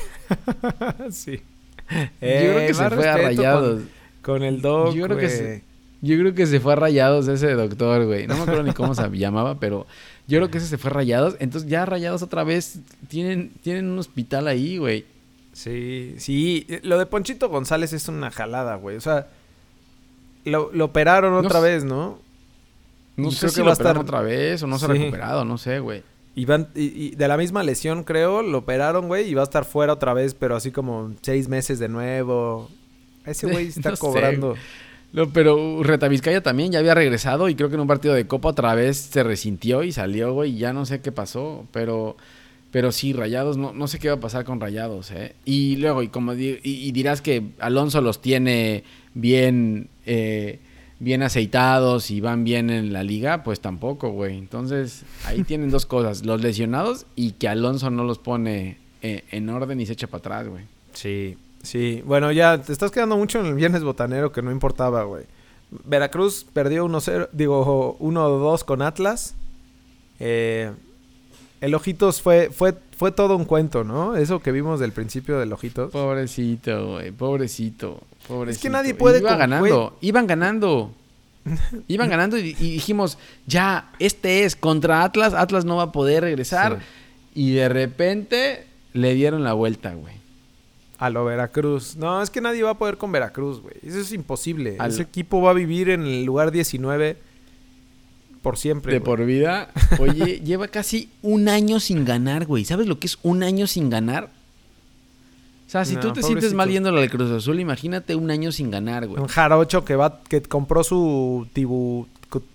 [1.12, 1.42] sí.
[1.92, 3.82] yo creo que se más fue a Rayados.
[4.22, 5.64] Con, con el doc, Yo creo que se-
[6.06, 8.28] Yo creo que se fue a Rayados ese doctor, güey.
[8.28, 9.88] No me acuerdo ni cómo se llamaba, pero
[10.28, 11.36] yo creo que ese se fue a Rayados.
[11.40, 15.06] Entonces ya Rayados otra vez tienen, tienen un hospital ahí, güey.
[15.54, 16.68] Sí, sí.
[16.84, 18.98] Lo de Ponchito González es una jalada, güey.
[18.98, 19.28] O sea,
[20.44, 22.20] lo, lo operaron otra vez, ¿no?
[23.18, 24.90] No Y sé creo si que va a estar- otra vez o no se ha
[24.90, 26.04] recuperado, no sé, güey.
[26.36, 29.46] Y, van- y, y de la misma lesión, creo, lo operaron, güey, y va a
[29.46, 32.70] estar fuera otra vez, pero así como seis meses de nuevo.
[33.26, 34.56] Ese güey está No sé, cobrando.
[35.16, 38.28] No, pero Reta Vizcaya también ya había regresado y creo que en un partido de
[38.28, 40.52] Copa otra vez se resintió y salió, güey.
[40.52, 42.18] y Ya no sé qué pasó, pero,
[42.72, 45.34] pero sí, Rayados, no, no sé qué va a pasar con Rayados, ¿eh?
[45.46, 50.60] Y luego, y como di- y, y dirás que Alonso los tiene bien, eh,
[51.00, 54.38] bien aceitados y van bien en la liga, pues tampoco, güey.
[54.38, 59.48] Entonces, ahí tienen dos cosas, los lesionados y que Alonso no los pone eh, en
[59.50, 60.66] orden y se echa para atrás, güey.
[60.94, 62.02] Sí, sí.
[62.06, 65.26] Bueno, ya te estás quedando mucho en el viernes botanero que no importaba, güey.
[65.84, 69.36] Veracruz perdió 1-0, digo 1-2 con Atlas.
[70.20, 70.72] Eh,
[71.62, 74.16] el Ojitos fue, fue, fue todo un cuento, ¿no?
[74.16, 75.92] Eso que vimos del principio del Ojitos.
[75.92, 78.70] Pobrecito, güey, pobrecito, pobrecito.
[78.70, 80.92] nadie puede Iba con- ganando, iban ganando.
[81.88, 86.24] Iban ganando y, y dijimos, ya, este es contra Atlas, Atlas no va a poder
[86.24, 86.80] regresar.
[87.36, 90.16] Y de repente le dieron la vuelta, güey.
[90.98, 91.98] A lo Veracruz.
[91.98, 93.76] No, es que nadie va a poder con Veracruz, güey.
[93.84, 94.78] Eso es imposible.
[94.80, 97.18] Al- Ese equipo va a vivir en el lugar 19
[98.42, 98.94] por siempre.
[98.94, 99.06] De güey.
[99.06, 99.70] por vida.
[100.00, 102.64] Oye, lleva casi un año sin ganar, güey.
[102.66, 104.30] ¿Sabes lo que es un año sin ganar?
[105.68, 108.52] O sea, si No, tú te sientes mal yéndole al Cruz Azul, imagínate un año
[108.52, 109.20] sin ganar, güey.
[109.22, 112.08] Un jarocho que va que compró su tibu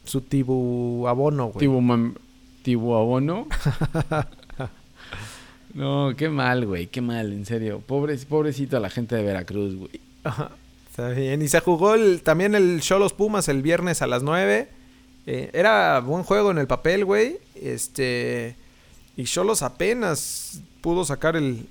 [0.05, 1.59] su tibu abono, güey.
[1.59, 2.15] Tibu, mam-
[2.63, 3.47] tibu abono.
[5.75, 7.81] no, qué mal, güey, qué mal, en serio.
[7.87, 10.01] Pobre, pobrecito a la gente de Veracruz, güey.
[10.25, 10.51] Ajá,
[10.91, 11.41] Está bien.
[11.41, 14.69] Y se jugó el- también el Cholos Pumas el viernes a las 9.
[15.27, 17.39] Eh, era buen juego en el papel, güey.
[17.55, 18.57] Este.
[19.17, 21.67] Y Cholos apenas pudo sacar el,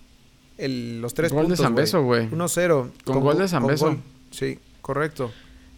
[0.57, 1.65] el- los tres Gol de puntos.
[1.65, 2.29] Zambeso, güey.
[2.31, 2.91] 1-0.
[3.03, 3.85] Con gol de Zambeso.
[3.87, 3.97] gol.
[4.31, 5.31] Sí, correcto.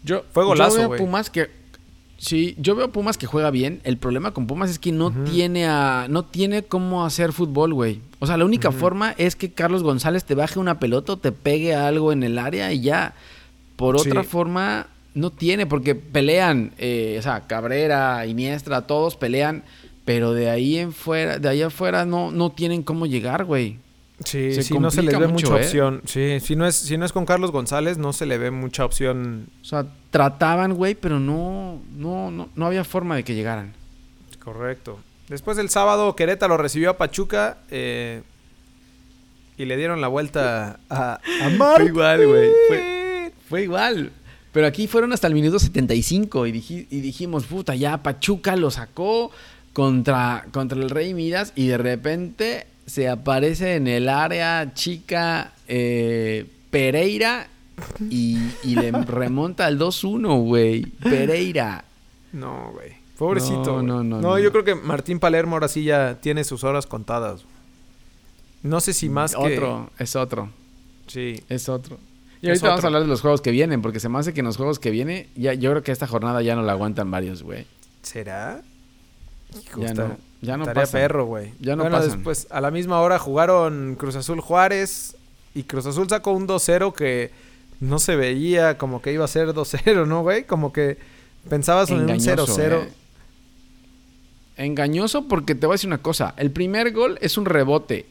[0.04, 1.00] Yo, Fue golazo, yo veo güey.
[1.00, 1.50] Pumas que
[2.22, 3.80] sí, yo veo Pumas que juega bien.
[3.82, 8.00] El problema con Pumas es que no tiene a, no tiene cómo hacer fútbol, güey.
[8.20, 11.32] O sea, la única forma es que Carlos González te baje una pelota o te
[11.32, 13.14] pegue algo en el área y ya.
[13.76, 14.08] Por Sí.
[14.08, 19.64] otra forma no tiene porque pelean, eh, o sea, Cabrera, Iniestra, todos pelean,
[20.04, 23.78] pero de ahí en fuera, de ahí afuera no no tienen cómo llegar, güey.
[24.24, 25.64] Sí, Se sí, no se complica ve mucho, mucha ¿eh?
[25.66, 26.02] opción.
[26.06, 28.84] Sí, si no, es, si no es con Carlos González, no se le ve mucha
[28.84, 29.48] opción.
[29.60, 33.72] O sea, trataban, güey, pero no no no no había forma de que llegaran.
[34.42, 34.98] Correcto.
[35.28, 38.22] Después del sábado, Querétaro recibió a Pachuca eh,
[39.56, 41.20] y le dieron la vuelta a, a
[41.76, 42.50] Fue igual, güey.
[43.48, 44.12] Fue, igual.
[44.52, 48.70] Pero aquí fueron hasta el minuto 75 y, diji- y dijimos, puta, ya Pachuca lo
[48.70, 49.30] sacó
[49.72, 56.46] contra, contra el Rey Midas y de repente se aparece en el área chica eh,
[56.70, 57.48] Pereira
[58.10, 60.82] y, y le remonta al 2-1, güey.
[60.86, 61.84] Pereira.
[62.32, 62.92] No, güey.
[63.18, 63.82] Pobrecito.
[63.82, 64.38] No, no, no, No, no.
[64.38, 67.44] yo creo que Martín Palermo ahora sí ya tiene sus horas contadas.
[68.62, 69.40] No sé si más que...
[69.56, 70.50] Otro, es otro,
[71.06, 71.42] Sí.
[71.48, 71.98] es otro.
[72.40, 72.86] Y ahorita vamos otro.
[72.86, 74.78] a hablar de los juegos que vienen, porque se me hace que en los juegos
[74.78, 77.66] que vienen, ya, yo creo que esta jornada ya no la aguantan varios, güey.
[78.02, 78.62] ¿Será?
[79.60, 80.92] Hijo, Ya está- no, ya no pasa.
[80.92, 81.52] perro, güey.
[81.60, 82.12] Ya no bueno, pasan.
[82.16, 85.16] después, a la misma hora jugaron Cruz Azul Juárez
[85.54, 87.30] y Cruz Azul sacó un 2-0 que
[87.80, 90.44] no se veía como que iba a ser 2-0, ¿no, güey?
[90.44, 90.98] Como que
[91.48, 92.82] pensabas en un Engañoso, 0-0.
[92.84, 92.88] eh.
[94.56, 96.34] engañoso porque te voy a decir una cosa.
[96.36, 98.06] El primer gol es un rebote.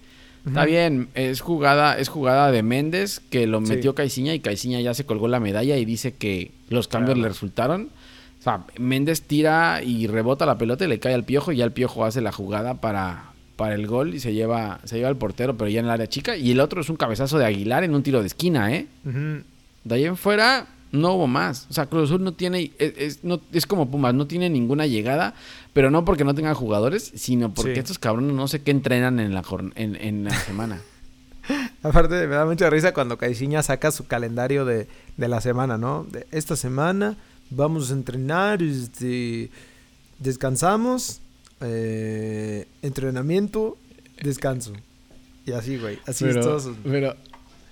[0.46, 4.96] Está bien, es jugada, es jugada de Méndez que lo metió Caiciña y Caiciña ya
[4.96, 7.22] se colgó la medalla y dice que los cambios Claro.
[7.22, 7.90] le resultaron.
[8.42, 11.64] O sea, Méndez tira y rebota la pelota y le cae al piojo y ya
[11.66, 13.26] el piojo hace la jugada para,
[13.56, 16.08] para el gol y se lleva, se lleva al portero, pero ya en el área
[16.08, 16.36] chica.
[16.36, 18.88] Y el otro es un cabezazo de Aguilar en un tiro de esquina, ¿eh?
[19.84, 21.68] De ahí en fuera no hubo más.
[21.70, 24.88] O sea, Cruz Azul no tiene, es, es- no, es como Pumas, no tiene ninguna
[24.88, 25.36] llegada,
[25.72, 27.80] pero no porque no tengan jugadores, sino porque Sí.
[27.80, 29.44] estos cabrones no sé qué entrenan en la,
[29.76, 30.82] en, en la semana.
[31.84, 36.06] Aparte, me da mucha risa cuando Caixinha saca su calendario de, de la semana, ¿no?
[36.10, 37.18] De esta semana
[37.52, 39.50] vamos a entrenar, este,
[40.20, 41.20] descansamos,
[41.62, 43.78] eh, entrenamiento,
[44.22, 44.74] descanso.
[45.46, 46.00] Y así, güey.
[46.06, 46.60] Así es todo.
[46.60, 47.16] su- pero,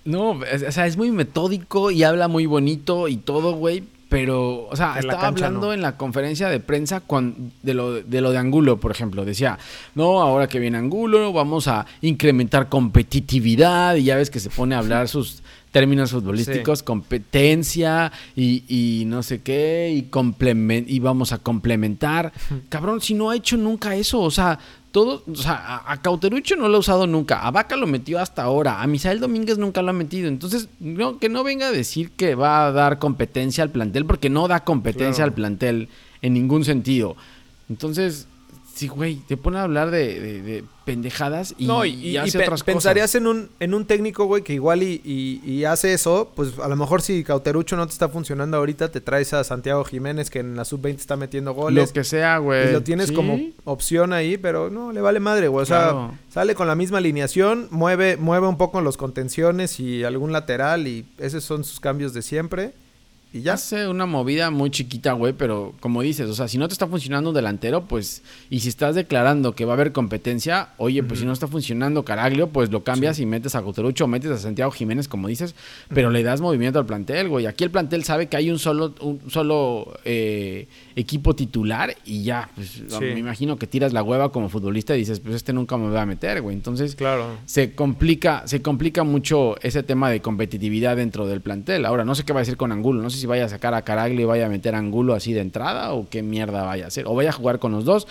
[0.05, 3.83] no, o sea, es muy metódico y habla muy bonito y todo, güey.
[4.09, 5.73] Pero, o sea, En estaba hablando no.
[5.73, 9.23] en la conferencia de prensa cuan- de, lo, de lo de Angulo, por ejemplo.
[9.23, 9.59] Decía,
[9.93, 13.95] no, ahora que viene Angulo, vamos a incrementar competitividad.
[13.97, 19.21] Y ya ves que se pone a hablar sus términos futbolísticos, competencia y, y no
[19.23, 22.31] sé qué, y, complemen- y vamos a complementar.
[22.69, 24.57] Cabrón, si no ha hecho nunca eso, o sea,
[24.91, 28.19] todo, o sea, a, a Cauterucho no lo ha usado nunca, a Vaca lo metió
[28.19, 31.71] hasta ahora, a Misael Domínguez nunca lo ha metido, entonces, no, que no venga a
[31.71, 35.29] decir que va a dar competencia al plantel, porque no da competencia Claro.
[35.29, 35.89] al plantel
[36.23, 37.15] en ningún sentido.
[37.69, 38.27] Entonces,
[38.79, 42.17] sí, güey, te pone a hablar de, de- de pendejadas y, no, y, y y
[42.17, 43.21] hace pe- otras pensarías cosas.
[43.21, 47.01] en un, en un técnico, güey, que igual y, hace eso, pues a lo mejor
[47.03, 50.65] si Cauterucho no te está funcionando ahorita, te traes a Santiago Jiménez, que en la
[50.65, 51.89] sub-20 está metiendo goles.
[51.89, 52.69] Lo que sea, güey.
[52.69, 53.13] Y lo tienes Sí.
[53.13, 55.61] como opción ahí, pero no, le vale madre, güey.
[55.61, 56.11] O sea, Claro.
[56.29, 61.05] sale con la misma alineación, mueve, mueve un poco los contenciones y algún lateral y
[61.19, 62.73] esos son sus cambios de siempre.
[63.31, 63.53] Y ya.
[63.53, 66.87] Hace una movida muy chiquita, güey, pero como dices, o sea, si no te está
[66.87, 71.19] funcionando un delantero, pues, y si estás declarando que va a haber competencia, oye, pues
[71.19, 74.37] si no está funcionando Caraglio, pues lo cambias y metes a Coterucho o metes a
[74.39, 75.53] Santiago Jiménez, como dices,
[75.93, 77.45] pero le das movimiento al plantel, güey.
[77.45, 82.49] Aquí el plantel sabe que hay un solo, un solo eh, equipo titular y ya,
[82.55, 82.99] pues Sí.
[82.99, 86.01] me imagino que tiras la hueva como futbolista y dices, pues este nunca me va
[86.01, 86.55] a meter, güey.
[86.55, 87.37] Entonces, Claro.
[87.45, 91.85] se complica, se complica mucho ese tema de competitividad dentro del plantel.
[91.85, 93.03] Ahora, no sé qué va a decir con Angulo.
[93.03, 95.33] No sé si vaya a sacar a Caraglio y vaya a meter a Angulo así
[95.33, 97.05] de entrada o qué mierda vaya a hacer.
[97.07, 98.07] O vaya a jugar con los dos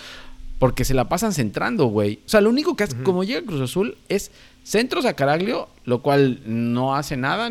[0.59, 2.19] porque se la pasan centrando, güey.
[2.25, 4.31] O sea, lo único que hace, como llega Cruz Azul, es
[4.63, 7.49] centros a Caraglio, lo cual no hace nada.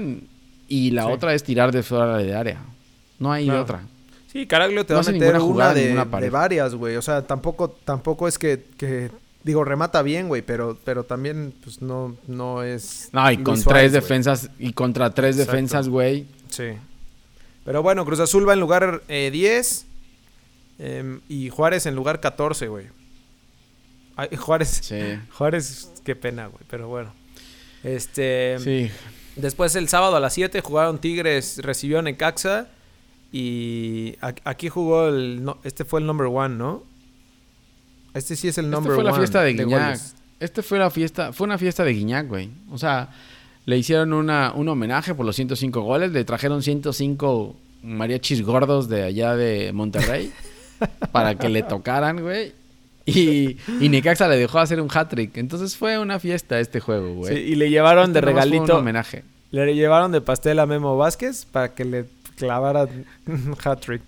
[0.69, 1.13] Y la Sí.
[1.13, 2.61] otra es tirar de fuera de área.
[3.19, 3.63] No hay Claro.
[3.63, 3.83] otra.
[4.31, 6.97] Sí, Caraglio te No va a meter ninguna una jugada, de, de varias, güey.
[6.97, 9.11] O sea, tampoco, tampoco es que, que
[9.43, 13.09] digo, remata bien, güey, pero, pero también, pues no, no es.
[13.13, 15.53] No, y con tres defensas, y contra tres Exacto.
[15.53, 16.27] defensas, güey.
[16.51, 16.65] Sí.
[17.69, 19.85] Pero bueno, Cruz Azul va en lugar eh, 10
[20.79, 22.87] em, y Juárez en lugar 14, güey.
[24.17, 24.97] Ay, Juárez, Sí.
[25.37, 27.13] Juárez, qué pena, güey, pero bueno.
[27.85, 28.91] Este, Sí.
[29.37, 32.69] después el sábado a las 7 jugaron Tigres, recibió Necaxa
[33.33, 36.83] y a- aquí jugó el, no- este fue el number one, ¿no?
[38.15, 40.01] Este sí es el Este number fue la one fiesta de Guiñac.
[40.41, 42.49] este fue la fiesta, fue una fiesta de Guiñac, güey.
[42.71, 43.11] O sea,
[43.69, 49.03] le hicieron una, un homenaje por los 105 goles, le trajeron 105 mariachis gordos de
[49.03, 50.33] allá de Monterrey
[51.13, 52.53] para que le tocaran, güey.
[53.05, 55.37] Y, y Necaxa le dejó hacer un hat-trick.
[55.37, 57.35] Entonces fue una fiesta este juego, güey.
[57.37, 59.23] Sí, y le llevaron de Este fue regalito, Un homenaje.
[59.51, 62.05] le llevaron de pastel a Memo Vázquez para que le
[62.37, 62.89] clavara
[63.27, 64.03] un hat-trick.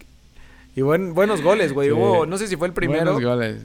[0.76, 1.88] Y buen, buenos goles, güey.
[1.88, 1.92] Sí.
[1.94, 3.12] Hubo, no sé si fue el primero.
[3.12, 3.62] Buenos goles.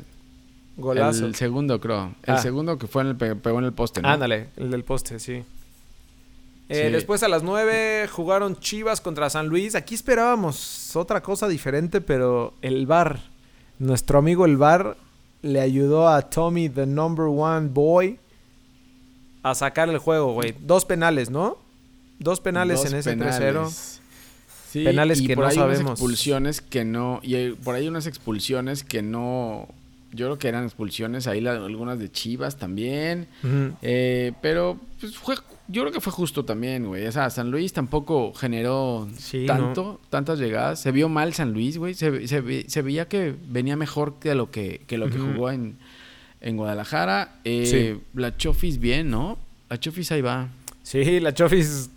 [0.77, 1.25] Golazo.
[1.25, 2.13] El segundo, creo.
[2.23, 2.37] El Ah.
[2.39, 4.09] segundo que fue en el pe- pegó en el poste, ¿no?
[4.09, 5.43] Ándale, el del poste, sí.
[6.69, 6.91] Eh, Sí.
[6.93, 9.75] Después a las 9 jugaron Chivas contra San Luis.
[9.75, 13.19] Aquí esperábamos otra cosa diferente, pero el VAR,
[13.79, 14.97] nuestro amigo el VAR,
[15.43, 18.17] le ayudó a Tommy, the number one boy,
[19.43, 20.55] a sacar el juego, güey.
[20.59, 21.57] Dos penales, ¿no?
[22.17, 23.35] Dos penales Dos en ese penales.
[23.39, 23.99] 3-0.
[24.71, 25.91] Sí, Penales y que por no ahí unas sabemos.
[25.91, 29.67] expulsiones que no y por ahí unas expulsiones que no
[30.11, 33.27] yo creo que eran expulsiones ahí la- algunas de Chivas también
[33.81, 35.35] eh, pero pues fue
[35.67, 39.99] yo creo que fue justo también güey o sea San Luis tampoco generó Sí, tanto
[40.09, 43.75] tantas llegadas se vio mal San Luis güey se, se, ve- se veía que venía
[43.75, 45.77] mejor que lo que, que lo que jugó en
[46.41, 48.01] en Guadalajara Eh, Sí.
[48.13, 49.37] la Chofis bien no
[49.69, 50.49] la Chofis ahí va
[50.83, 51.89] Sí, la Chofis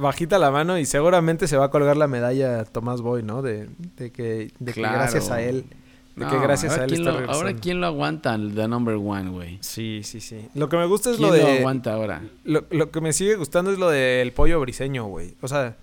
[0.00, 3.42] bajita la mano y seguramente se va a colgar la medalla Tomás Boy, ¿no?
[3.42, 4.98] De, de que, de que Claro.
[4.98, 5.64] gracias a él.
[6.18, 7.46] De que No, gracias ahora a él quién está lo- regresando.
[7.48, 10.48] ahora quién lo aguanta el the number one güey Sí, sí, sí.
[10.54, 11.58] Lo que me gusta es ¿Quién lo lo de.
[11.58, 12.22] aguanta ahora?
[12.44, 15.34] Lo, lo que me sigue gustando es lo del pollo briseño, güey.
[15.40, 15.76] O sea,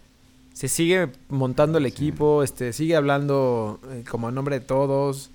[0.54, 5.30] se sigue montando el equipo, este, sigue hablando eh, como a nombre de todos.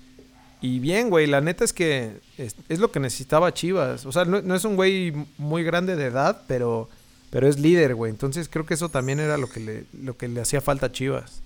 [0.63, 4.05] Y bien, güey, la neta es que es, es lo que necesitaba Chivas.
[4.05, 6.87] O sea, no, no es un güey muy grande de edad, pero,
[7.31, 8.11] pero es líder, güey.
[8.11, 10.91] Entonces creo que eso también era lo que le, lo que le hacía falta a
[10.91, 11.41] Chivas.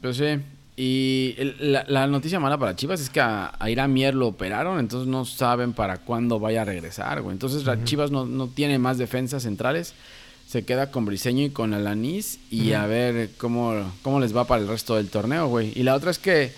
[0.00, 0.40] Pues sí.
[0.76, 4.26] Y el- la, la noticia mala para Chivas es que a, a Irán Mier lo
[4.26, 7.32] operaron, entonces no saben para cuándo vaya a regresar, güey.
[7.34, 9.94] Entonces Chivas no, no tiene más defensas centrales.
[10.48, 14.62] Se queda con Briseño y con Alanis y a ver cómo, cómo les va para
[14.62, 15.72] el resto del torneo, güey.
[15.74, 16.52] Y la otra es que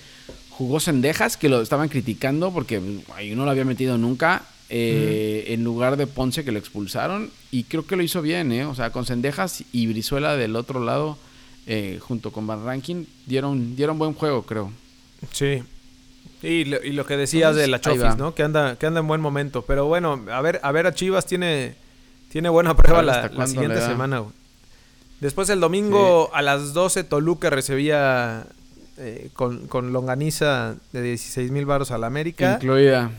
[0.51, 2.81] jugó Sendejas, que lo estaban criticando porque
[3.15, 4.43] ay, no lo había metido nunca.
[4.71, 7.31] eh, En lugar de Ponce que lo expulsaron.
[7.53, 8.65] Y creo que lo hizo bien, ¿eh?
[8.65, 11.17] O sea, con Sendejas y Brizuela del otro lado,
[11.67, 14.71] eh, junto con Van Rankin, dieron, dieron buen juego, creo.
[15.33, 15.63] Sí.
[16.43, 18.17] Y lo, y lo que decías Entonces, de la Chofis.
[18.17, 18.35] ¿no?
[18.35, 19.63] Que anda, que anda en buen momento.
[19.63, 21.75] Pero bueno, a ver, a ver a Chivas tiene,
[22.31, 24.33] tiene buena prueba la, la siguiente semana, güey.
[25.21, 28.47] Después el domingo a las 12 Toluca recibía
[28.99, 32.55] eh, con, con longaniza de 16 mil baros al América.
[32.55, 33.11] Incluida.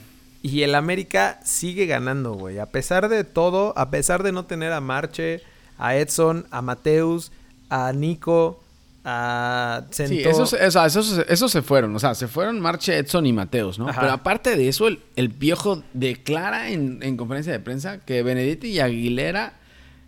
[0.44, 2.60] Y el América sigue ganando, güey.
[2.60, 5.42] A pesar de todo, a pesar de no tener a Marche,
[5.80, 7.32] a Edson, a Mateus,
[7.70, 8.64] a Nico,
[9.04, 10.14] a Centó.
[10.14, 11.96] Sí, esos, o sea, esos, esos se fueron.
[11.96, 13.88] O sea, se fueron Marche, Edson y Mateos, ¿no?
[13.90, 14.02] Ajá.
[14.02, 18.68] Pero aparte de eso, el, el Piojo declara en, en conferencia de prensa que Benedetti
[18.68, 19.54] y Aguilera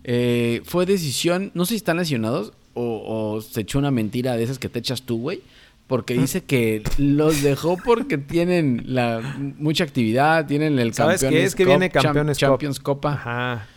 [0.03, 1.51] eh, fue decisión.
[1.53, 4.79] No sé si están lesionados o, o se echó una mentira de esas que te
[4.79, 5.41] echas tú, güey.
[5.87, 9.21] Porque dice que los dejó porque tienen la
[9.57, 11.25] mucha actividad, tienen el ¿Sabes qué?
[11.25, 12.41] Campeones Es que viene Campeones Cup.
[12.47, 13.13] Champions Copa.
[13.13, 13.67] Ajá.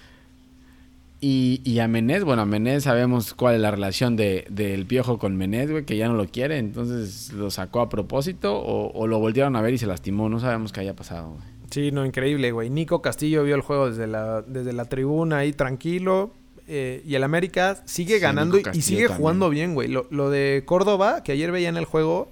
[1.24, 5.18] Y, y a Menés, bueno, a Menés sabemos cuál es la relación de- del Piojo
[5.18, 9.06] con Menés, güey, que ya no lo quiere, entonces lo sacó a propósito o, o
[9.06, 11.42] lo volvieron a ver y se lastimó, no sabemos qué haya pasado, güey.
[11.70, 12.70] Sí, no, increíble, güey.
[12.70, 16.32] Nico Castillo vio el juego desde la, desde la tribuna ahí tranquilo.
[16.68, 19.08] eh, y el América sigue Sí, ganando y- sigue también.
[19.18, 19.88] jugando bien, güey.
[19.88, 22.30] Lo, lo de Córdoba, que ayer veía en el juego,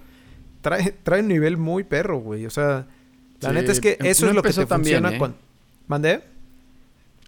[0.63, 2.45] trae, trae un nivel muy perro, güey.
[2.47, 2.87] O sea,
[3.41, 5.19] la Sí, neta es que eso no es lo que te funciona ¿eh?
[5.19, 5.37] cuando...
[5.89, 6.21] ¿Mandé?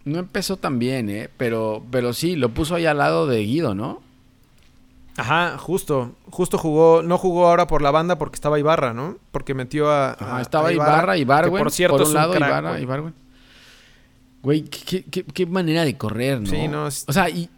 [0.04, 1.30] No empezó tan bien, ¿eh?
[1.36, 4.02] Pero, pero sí, lo puso ahí al lado de Guido, ¿no?
[5.16, 6.12] Ajá, justo.
[6.30, 7.02] Justo jugó...
[7.02, 9.18] No jugó ahora por la banda porque estaba Ibarra, ¿no?
[9.30, 10.12] Porque metió a...
[10.12, 12.70] Ajá, a- estaba a Ibarra, Ibargüen, por cierto por es un un lado, crack, Ibarra,
[12.70, 12.82] güey.
[12.82, 13.14] Ibargüen.
[14.42, 16.46] Güey, qué, qué- qué- qué manera de correr, ¿no?
[16.50, 17.48] Sí, no, es- O sea, y,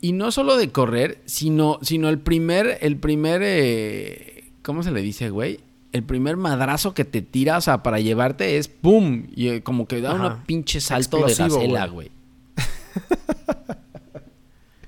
[0.00, 5.02] y no solo de correr, sino, sino el primer, el primer, eh, ¿cómo se le
[5.02, 5.60] dice, güey?
[5.92, 9.26] El primer madrazo que te tira, o sea, para llevarte es ¡pum!
[9.34, 12.10] Y eh, como que da una pinche salto Explosivo, de gacela, güey.
[12.10, 12.20] güey.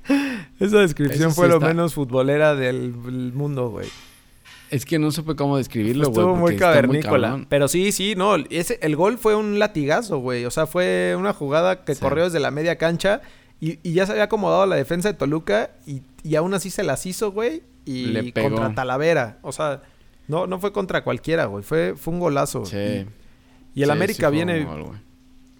[0.60, 2.92] Esa descripción Eso sí fue lo está- menos futbolera del
[3.34, 3.88] mundo, güey.
[4.70, 6.18] Es que no supe cómo describirlo, güey.
[6.20, 7.44] Estuvo muy cavernícola.
[7.48, 8.36] pero sí, sí, no.
[8.48, 10.44] Ese, el gol fue un latigazo, güey.
[10.46, 12.00] O sea, fue una jugada que Sí.
[12.00, 13.20] corrió desde la media cancha
[13.60, 16.84] y, y ya se había acomodado la defensa de Toluca y, y aún así se
[16.84, 17.62] las hizo, güey.
[17.84, 18.48] Y Le pegó.
[18.48, 19.38] contra Talavera.
[19.42, 19.82] O sea,
[20.28, 21.62] no, no fue contra cualquiera, güey.
[21.64, 22.64] Fue, fue un golazo.
[22.66, 22.76] Sí.
[22.76, 24.66] Y, y el Sí, América sí viene,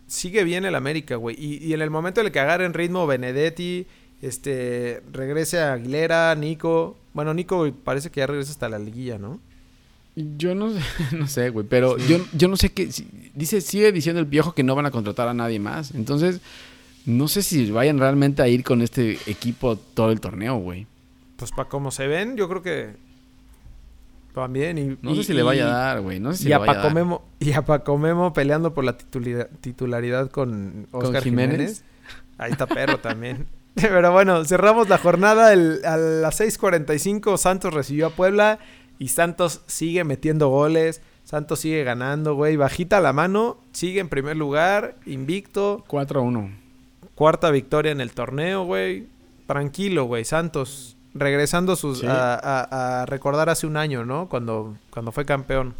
[0.07, 1.37] sigue bien el América, güey.
[1.39, 3.87] Y, y en el momento en el que agarren ritmo Benedetti,
[4.21, 6.97] este, regrese a Aguilera, Nico.
[7.15, 9.41] Bueno, Nico parece que ya regresa hasta la liguilla, ¿no?
[10.15, 10.81] Yo no sé,
[11.17, 12.93] no sé, güey, pero yo, yo no sé qué.
[12.93, 15.93] si- Dice, sigue diciendo el viejo que no van a contratar a nadie más.
[15.95, 16.41] Entonces,
[17.07, 20.87] no sé si vayan realmente a ir con este equipo todo el torneo, güey.
[21.37, 22.91] Pues para como se ven, yo creo que
[24.35, 24.79] también.
[24.79, 26.21] Y, No y- sé si le vaya a dar, güey.
[26.21, 26.95] No sé si y le a vaya a dar.
[26.95, 31.57] Memo, y a Paco Memo peleando por la titulida- titularidad con ¿Con Oscar Jiménez?
[31.57, 31.85] Jiménez.
[32.39, 33.47] Ahí está perro también.
[33.75, 37.37] Pero bueno, cerramos la jornada el- a las 6:45.
[37.39, 38.59] Santos recibió a Puebla
[38.99, 41.01] y Santos sigue metiendo goles.
[41.25, 42.57] Santos sigue ganando, güey.
[42.57, 45.85] Bajita la mano, sigue en primer lugar, invicto.
[45.89, 46.51] 4-1.
[47.15, 49.07] Cuarta victoria en el torneo, güey.
[49.47, 50.25] Tranquilo, güey.
[50.25, 52.07] Santos regresando sus, Sí.
[52.07, 54.29] a, a- a recordar hace un año, ¿no?
[54.29, 55.75] Cuando, cuando fue campeón.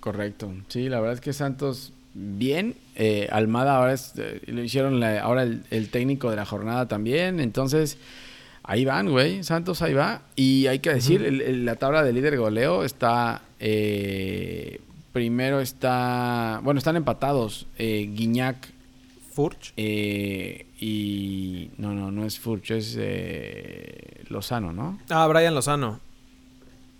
[0.00, 0.52] Correcto.
[0.68, 2.76] Sí, la verdad es que Santos bien.
[2.94, 6.86] Eh, Almada ahora es, eh, lo hicieron la- ahora el, el técnico de la jornada
[6.88, 7.40] también.
[7.40, 7.96] Entonces,
[8.62, 9.42] ahí van, güey.
[9.44, 10.22] Santos ahí va.
[10.36, 11.28] Y hay que decir, Ujú.
[11.28, 13.42] el- el- la tabla de líder goleo está...
[13.60, 14.80] eh,
[15.12, 16.60] primero está...
[16.64, 17.66] Bueno, están empatados.
[17.78, 18.68] Eh, Guiñac
[19.32, 19.72] Furch.
[19.76, 21.70] eh, y...
[21.78, 24.98] No, no, no es Furch, es eh, Lozano, ¿no?
[25.08, 26.00] Ah, Brian Lozano.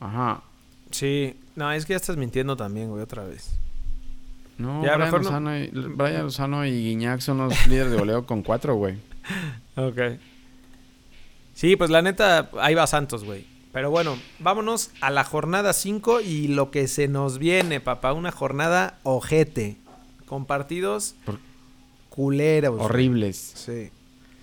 [0.01, 0.43] Ajá.
[0.91, 1.37] Sí.
[1.57, 3.51] No, es que ya estás mintiendo también, güey, otra vez.
[4.57, 5.31] No, Ya, Brian, mejor no.
[5.31, 8.97] Lozano y, Brian Lozano y Guiñac son los líderes de goleo con cuatro, güey.
[9.77, 9.99] Ok.
[11.55, 13.45] Sí, pues la neta, ahí va Santos, güey.
[13.73, 18.13] Pero bueno, vámonos a la jornada 5 y lo que se nos viene, papá.
[18.13, 19.77] Una jornada ojete.
[20.27, 21.39] Con partidos Por-
[22.15, 22.75] culeros.
[22.77, 22.85] güey.
[22.85, 23.37] Horribles.
[23.55, 23.91] Sí.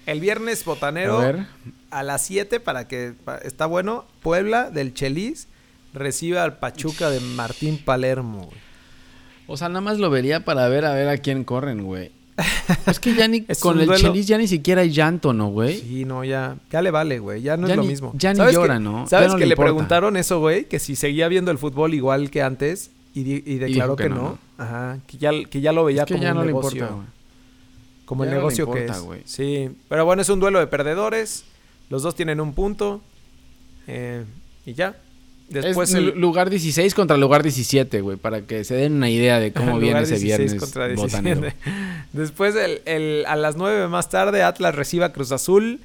[0.05, 1.45] El viernes A botanero ver.
[1.91, 4.05] a las 7 para que pa- está bueno.
[4.21, 5.47] Puebla del Chelis
[5.93, 8.57] recibe al Pachuca de Martín Palermo, güey.
[9.47, 12.11] O sea, nada más lo vería para ver a ver a quién corren, güey.
[12.87, 15.49] Es que ya ni Es con el duelo- Chelis ya ni siquiera hay llanto, ¿no,
[15.49, 15.79] güey?
[15.79, 17.41] Sí, no, ya, ya le vale, güey.
[17.41, 18.11] Ya no Ya es lo mismo.
[18.15, 19.07] ya ni ¿Sabes llora, que- ¿no?
[19.07, 20.65] ¿Sabes no que le le, preguntaron eso, güey?
[20.65, 23.23] Que si seguía viendo el fútbol igual que antes y,
[23.57, 24.39] declaró que que, no.
[24.57, 26.71] Ajá, que ya, que ya lo veía es que como ya un no le negocio.
[26.79, 27.07] importa, güey.
[28.11, 28.91] Como el no negocio que es.
[29.25, 31.45] Sí, pero bueno, es un duelo de perdedores.
[31.89, 33.01] Los dos tienen un punto.
[33.87, 34.25] eh,
[34.65, 34.97] y ya.
[35.47, 39.09] Después es el lu- lugar 16 contra lugar 17, güey, para que se den una
[39.09, 41.41] idea de cómo viene ese 16 viernes contra botanero.
[41.41, 41.71] 17.
[42.13, 45.79] Después, el, el- a las 9 más tarde, Atlas recibe a Cruz Azul.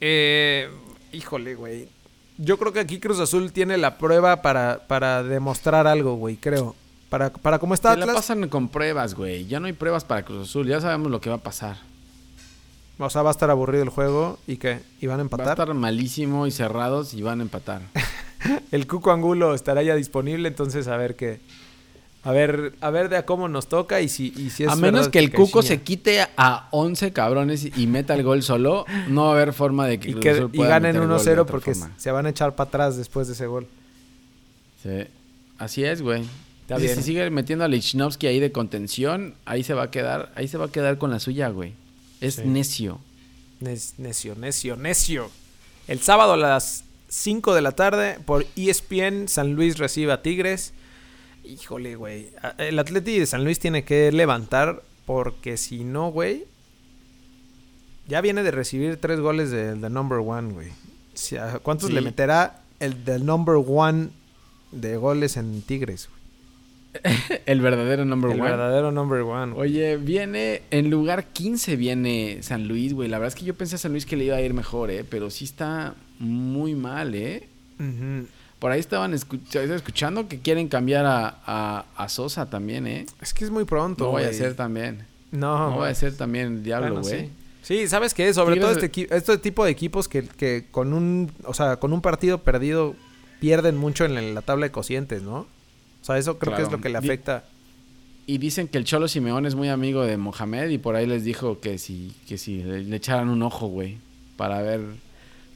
[0.00, 0.68] Eh,
[1.12, 1.88] híjole, güey.
[2.38, 6.74] Yo creo que aquí Cruz Azul tiene la prueba para, para demostrar algo, güey, creo.
[7.12, 8.16] Para, para cómo está Se la Atlas.
[8.16, 9.44] pasan con pruebas, güey.
[9.46, 11.76] Ya no hay pruebas para Cruz Azul, ya sabemos lo que va a pasar.
[12.98, 15.24] O sea, va a estar aburrido el juego y que y van a Va a
[15.24, 15.48] empatar.
[15.50, 17.82] estar malísimo y cerrados y van a empatar.
[18.72, 21.40] El Cuco Angulo estará ya disponible, entonces a ver qué.
[22.24, 24.76] A ver, a ver de a cómo nos toca y si, y si es a
[24.76, 29.24] menos que el Cuco se quite a 11 cabrones y meta el gol solo, no
[29.24, 31.44] va a haber forma de que y, que, y ganen meter gol de 1-0 otra
[31.44, 31.94] porque forma.
[31.98, 33.66] se van a echar para atrás después de ese gol.
[34.82, 35.04] Sí.
[35.58, 36.24] Así es, güey.
[36.62, 36.96] Está bien.
[36.96, 40.58] Si sigue metiendo a Lichnowsky ahí de contención, ahí se va a quedar, ahí se
[40.58, 41.74] va a quedar con la suya, güey.
[42.20, 42.42] Es Sí.
[42.46, 43.00] necio.
[43.60, 45.30] Necio, necio, necio.
[45.88, 50.72] El sábado a las 5 de la tarde por ESPN, San Luis recibe a Tigres.
[51.44, 52.28] Híjole, güey.
[52.58, 56.44] El Atleti de San Luis tiene que levantar porque si no, güey,
[58.08, 60.68] ya viene de recibir tres goles del de number one, güey.
[61.62, 61.94] ¿Cuántos Sí.
[61.94, 64.08] le meterá el del number one
[64.70, 66.08] de goles en Tigres?
[66.08, 66.21] güey?
[67.46, 68.50] El verdadero number El one.
[68.50, 69.52] verdadero number one.
[69.54, 69.70] güey.
[69.70, 73.08] Oye, viene en lugar 15 viene San Luis, güey.
[73.08, 74.90] La verdad es que yo pensé a San Luis que le iba a ir mejor,
[74.90, 77.48] eh, pero sí está muy mal, eh.
[78.58, 83.06] Por ahí estaban escuch- escuchando que quieren cambiar a, a- a Sosa también, ¿eh?
[83.20, 84.04] Es que es muy pronto.
[84.04, 85.04] No vaya a ser también.
[85.32, 87.20] No, No vaya a ser también el diablo, Bueno, güey.
[87.26, 87.30] sí.
[87.62, 88.32] Sí, ¿sabes qué?
[88.34, 92.00] Sobre todo este, este tipo de equipos que, que con un, o sea, con un
[92.02, 92.94] partido perdido
[93.40, 95.46] pierden mucho en la, en la tabla de cocientes, ¿no?
[96.02, 97.44] O sea, eso creo que es lo que le afecta.
[98.26, 101.24] Y dicen que el Cholo Simeón es muy amigo de Mohamed y por ahí les
[101.24, 103.98] dijo que si, que si le, le echaran un ojo, güey,
[104.36, 104.80] para ver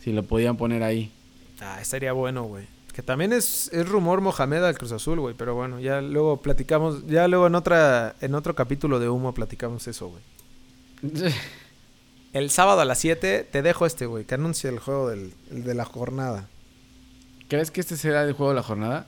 [0.02, 1.10] si lo podían poner ahí.
[1.60, 2.66] Ah, estaría bueno, güey.
[2.92, 7.06] Que también es, es rumor Mohamed al Cruz Azul, güey, pero bueno, ya luego platicamos,
[7.06, 10.22] ya luego en otra en otro capítulo de Humo platicamos eso, güey.
[12.32, 15.64] El sábado a las 7 te dejo este, güey, que anuncia el juego del, el
[15.64, 16.48] de la jornada.
[17.48, 19.06] ¿Crees que este será el juego de la jornada?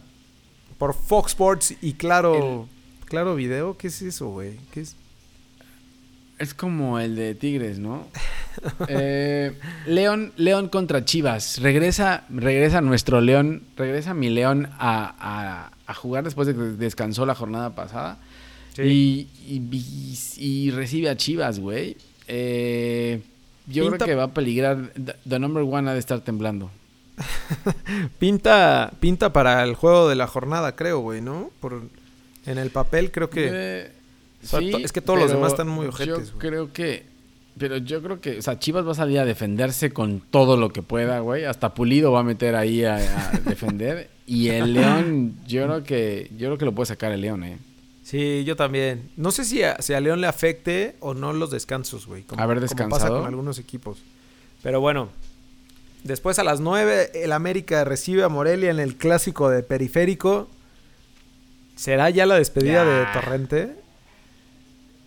[0.79, 2.69] Por Fox Sports y Claro
[3.07, 4.57] Claro Video, ¿qué es eso, güey?
[4.73, 4.97] ¿Qué es?
[6.39, 8.07] Es como el de Tigres, ¿no?
[8.89, 9.53] Eh,
[9.87, 11.61] León, León contra Chivas.
[11.63, 17.25] Regresa, regresa nuestro León, regresa mi León a, a- a jugar después de que descansó
[17.25, 18.19] la jornada pasada.
[18.77, 21.97] Y, y- y- y recibe a Chivas, güey.
[22.27, 23.23] Eh,
[23.69, 24.93] yo Pinta- creo que va a peligrar.
[24.95, 26.69] The, the number one ha de estar temblando.
[28.19, 31.51] Pinta, pinta para el juego de la jornada, creo, güey, ¿no?
[31.61, 31.83] Por,
[32.47, 33.49] en el papel creo que...
[33.53, 33.93] Eh,
[34.43, 36.39] O sea, sí, to- es que todos los demás están muy Yo ojetes, güey.
[36.39, 37.07] creo que.
[37.59, 38.39] Pero yo creo que.
[38.39, 41.45] O sea, Chivas va a salir a defenderse con todo lo que pueda, güey.
[41.45, 44.11] Hasta Pulido va a meter ahí a, a defender.
[44.27, 46.31] Y el León, yo creo que.
[46.39, 47.59] Yo creo que lo puede sacar el León, eh.
[48.05, 49.11] Sí, yo también.
[49.17, 52.23] No sé si a, si a León le afecte o no los descansos, güey.
[52.23, 53.19] Como, Haber como pasa descansado.
[53.19, 53.99] con algunos equipos.
[54.63, 55.09] Pero bueno.
[56.05, 60.49] Después a las 9, el América recibe a Morelia en el clásico de Periférico.
[61.77, 62.91] ¿Será ya la despedida Ya.
[62.91, 63.73] de Torrente?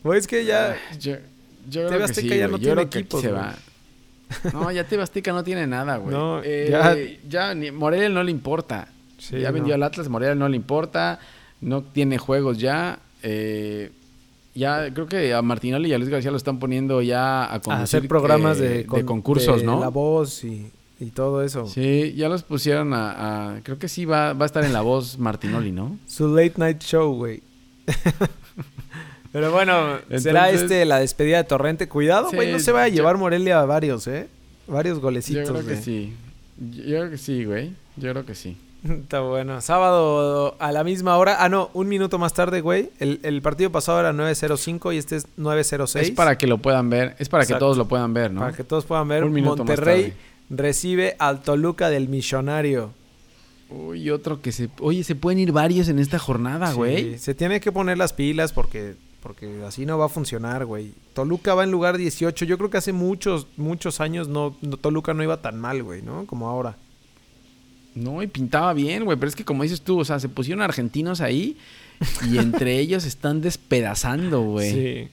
[0.04, 0.76] Güey, es que ya...
[1.00, 1.16] Yo,
[1.70, 3.56] yo creo que sí, ya no Yo tiene creo que se va.
[4.54, 6.16] No, ya TV Azteca no tiene nada, güey.
[6.16, 6.96] No, Eh, ya-
[7.28, 7.54] ya...
[7.54, 8.88] ni Morelia no le importa.
[9.18, 9.56] Sí, ya no.
[9.56, 11.20] vendió al Atlas, Morelia no le importa.
[11.60, 13.00] No tiene juegos ya.
[13.24, 13.92] Eh,
[14.56, 17.82] ya creo que a Martinoli y a Luis García lo están poniendo ya a, a
[17.82, 19.80] hacer programas eh, de, con- concursos, de ¿no?
[19.82, 20.72] La voz y,
[21.02, 21.68] y todo eso.
[21.68, 24.82] Sí, ya los pusieron a, a- creo que sí va, va a estar en la
[24.82, 25.98] voz Martinoli, ¿no?
[26.08, 27.42] Su late night show, güey.
[29.32, 31.88] Pero bueno, será este la despedida de Torrente.
[31.88, 34.28] Cuidado, Sí, güey, no se va a yo- llevar Morelia a varios, ¿eh?
[34.68, 36.14] Varios Yo golecitos, creo que sí.
[36.60, 37.74] Yo yo creo que sí, güey.
[37.96, 38.58] Yo creo que sí.
[38.84, 39.62] Está bueno.
[39.62, 41.38] Sábado a la misma hora.
[41.44, 42.90] Ah, no, un minuto más tarde, güey.
[43.00, 46.00] El, el partido pasado era 9.05 y este es 9.06.
[46.02, 48.42] Es para que lo puedan ver, es para que todos lo puedan ver, ¿no?
[48.42, 49.24] Para que todos puedan ver.
[49.24, 50.16] Un minuto más Monterrey tarde.
[50.52, 52.92] Recibe al Toluca del Millonario.
[53.70, 54.70] Uy, otro que se...
[54.82, 57.18] Oye, se pueden ir varios en esta jornada, Sí, güey.
[57.18, 60.92] se tiene que poner las pilas porque, porque así no va a funcionar, güey.
[61.14, 62.44] Toluca va en lugar 18.
[62.46, 66.02] Yo creo que hace muchos, muchos años no, no- Toluca no iba tan mal, güey,
[66.02, 66.26] ¿no?
[66.26, 66.76] Como ahora.
[67.96, 69.18] No, y pintaba bien, güey.
[69.18, 71.58] Pero es que como dices tú, o sea, se pusieron argentinos ahí
[72.30, 74.72] y entre ellos están despedazando, güey.
[74.72, 75.10] Sí.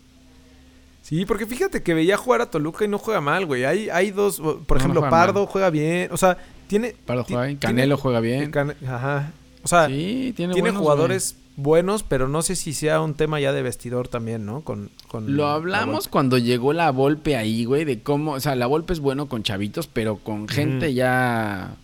[1.08, 3.64] Sí, porque fíjate que veía jugar a Toluca y no juega mal, güey.
[3.64, 5.48] Hay, hay dos, por ejemplo, no juega Pardo mal.
[5.50, 6.10] juega bien.
[6.12, 6.36] O sea,
[6.66, 6.94] tiene...
[7.06, 8.52] Pardo juega bien, tiene- Canelo juega bien.
[8.86, 9.32] Ajá.
[9.62, 13.40] O sea, sí, tiene, tiene buenos, jugadores buenos, pero no sé si sea un tema
[13.40, 14.60] ya de vestidor también, ¿no?
[14.60, 15.34] Con, con.
[15.34, 18.92] Lo la hablamos cuando llegó la Volpe ahí, güey, de cómo, o sea, la Volpe
[18.92, 21.74] es bueno con chavitos, pero con gente ya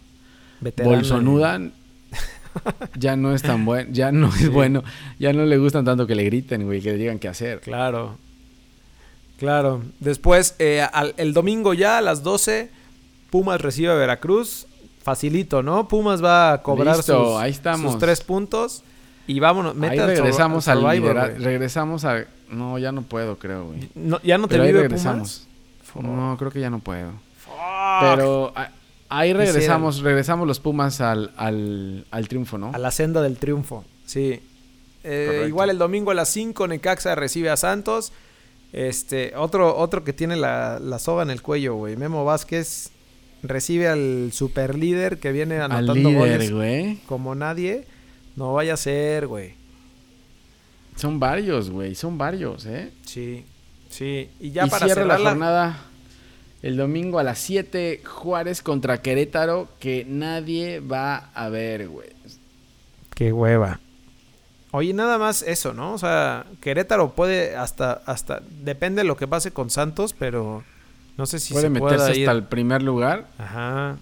[0.60, 1.60] Veterano bolsonuda
[2.96, 4.48] ya no es tan bueno, ya no es Sí.
[4.48, 4.84] bueno,
[5.18, 7.60] ya no le gustan tanto que le griten, güey, que le digan qué hacer.
[7.60, 8.18] Claro.
[9.38, 9.82] Claro.
[10.00, 12.70] Después, eh, al- el domingo ya a las 12,
[13.30, 14.66] Pumas recibe a Veracruz.
[15.02, 15.86] Facilito, ¿no?
[15.88, 17.92] Pumas va a cobrar Listo, sus, ahí estamos.
[17.92, 18.82] sus tres puntos.
[19.26, 21.42] Y vámonos, Ahí al Sur- regresamos al lidera- güey.
[21.42, 23.88] regresamos a no, ya no puedo, creo, güey.
[23.94, 25.46] No, ¿Ya no te Pero ahí vive regresamos.
[25.92, 26.06] Pumas?
[26.16, 27.10] No, creo que ya no puedo.
[27.44, 27.54] Fuck.
[28.00, 28.70] Pero a-
[29.08, 32.70] ahí regresamos, regresamos los Pumas al, al, al triunfo, ¿no?
[32.74, 34.40] A la senda del triunfo, sí.
[35.02, 38.12] Eh, igual el domingo a las 5 Necaxa recibe a Santos.
[38.74, 41.96] Este, otro, otro que tiene la, la soga en el cuello, güey.
[41.96, 42.90] Memo Vázquez
[43.44, 46.96] recibe al superlíder que viene Al anotando líder, goles güey.
[47.06, 47.86] como nadie.
[48.34, 49.54] No vaya a ser, güey.
[50.96, 52.90] Son varios, güey, son varios, ¿eh?
[53.06, 53.44] Sí,
[53.90, 54.28] sí.
[54.40, 55.30] Y ya y para cierra cerrar la la...
[55.30, 55.80] jornada
[56.62, 62.08] el domingo a las 7, Juárez contra Querétaro, que nadie va a ver, güey.
[63.14, 63.80] Qué hueva.
[64.76, 65.92] Oye, nada más eso, ¿no?
[65.92, 70.64] O sea, Querétaro puede hasta, hasta, depende de lo que pase con Santos, pero
[71.16, 73.28] no sé si Puede se meterse pueda hasta el primer lugar.
[73.38, 73.98] Ajá.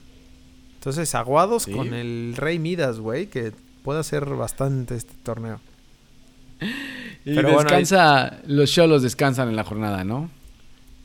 [0.76, 1.72] Entonces, aguados Sí.
[1.72, 3.52] con el Rey Midas, güey, que
[3.84, 5.60] puede hacer bastante este torneo.
[7.24, 10.28] Y Pero bueno, descansa, los Cholos descansan en la jornada, ¿no?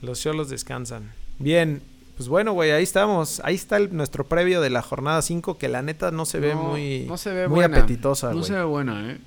[0.02, 1.12] Los Cholos descansan.
[1.38, 1.82] Bien,
[2.16, 3.40] pues bueno, güey, ahí estamos.
[3.44, 6.56] Ahí está el- nuestro previo de la jornada 5, que la neta no se ve
[6.56, 7.78] muy, no se ve muy buena.
[7.78, 8.46] apetitosa, No güey.
[8.46, 9.18] se ve buena, ¿eh?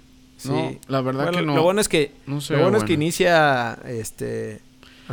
[0.40, 0.48] Sí.
[0.50, 1.56] No, la verdad Bueno, que no.
[1.56, 4.60] Lo bueno es que, no lo bueno es que inicia este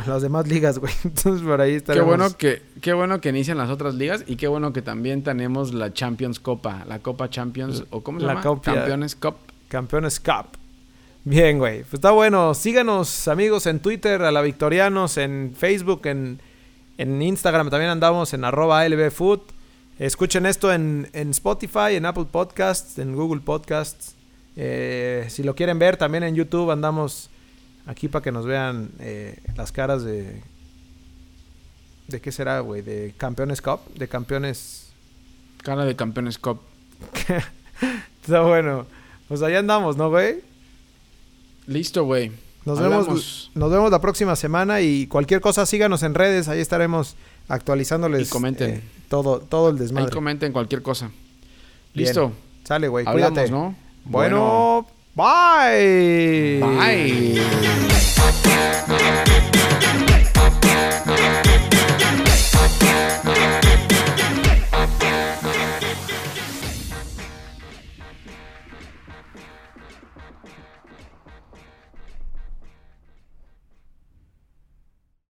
[0.06, 0.92] las demás ligas, güey.
[1.04, 2.06] Entonces por ahí Qué estaremos.
[2.08, 5.74] bueno que qué bueno que inician las otras ligas y qué bueno que también tenemos
[5.74, 8.60] la Champions Copa, la Copa Champions o cómo se La llama?
[8.62, 9.34] Campeones Cup.
[9.68, 10.56] Campeones Cup.
[11.24, 11.80] Bien, güey.
[11.82, 12.54] Pues está bueno.
[12.54, 16.40] Síganos, amigos, en Twitter, a la Victorianos, en Facebook, en,
[16.96, 17.68] en Instagram.
[17.68, 19.40] También andamos en arroba LBFood.
[19.98, 24.14] Escuchen esto en, en Spotify, en Apple Podcasts, en Google Podcasts.
[24.60, 27.30] Eh, si lo quieren ver, también en YouTube andamos
[27.86, 30.42] aquí para que nos vean eh, las caras de...
[32.08, 32.82] ¿De qué será, güey?
[32.82, 33.80] ¿De Campeones Cup?
[33.94, 34.88] ¿De Campeones...?
[35.62, 36.60] Cara de Campeones Cup.
[38.22, 38.86] Está bueno.
[39.28, 40.40] Pues ahí andamos, ¿no, güey?
[41.66, 42.32] Listo, güey.
[42.64, 43.06] Nos Hablamos.
[43.06, 47.14] vemos, nos vemos la próxima semana y cualquier cosa síganos en redes, ahí estaremos
[47.48, 48.70] actualizándoles Y comenten.
[48.70, 50.10] eh, todo, todo el Ahí desmadre.
[50.12, 51.06] comenten cualquier cosa.
[51.94, 52.06] Bien.
[52.08, 52.32] Listo.
[52.64, 53.50] Sale, güey, cuídate.
[53.50, 53.74] ¿no?
[54.08, 56.60] Bueno, bye.
[56.62, 57.34] Bye.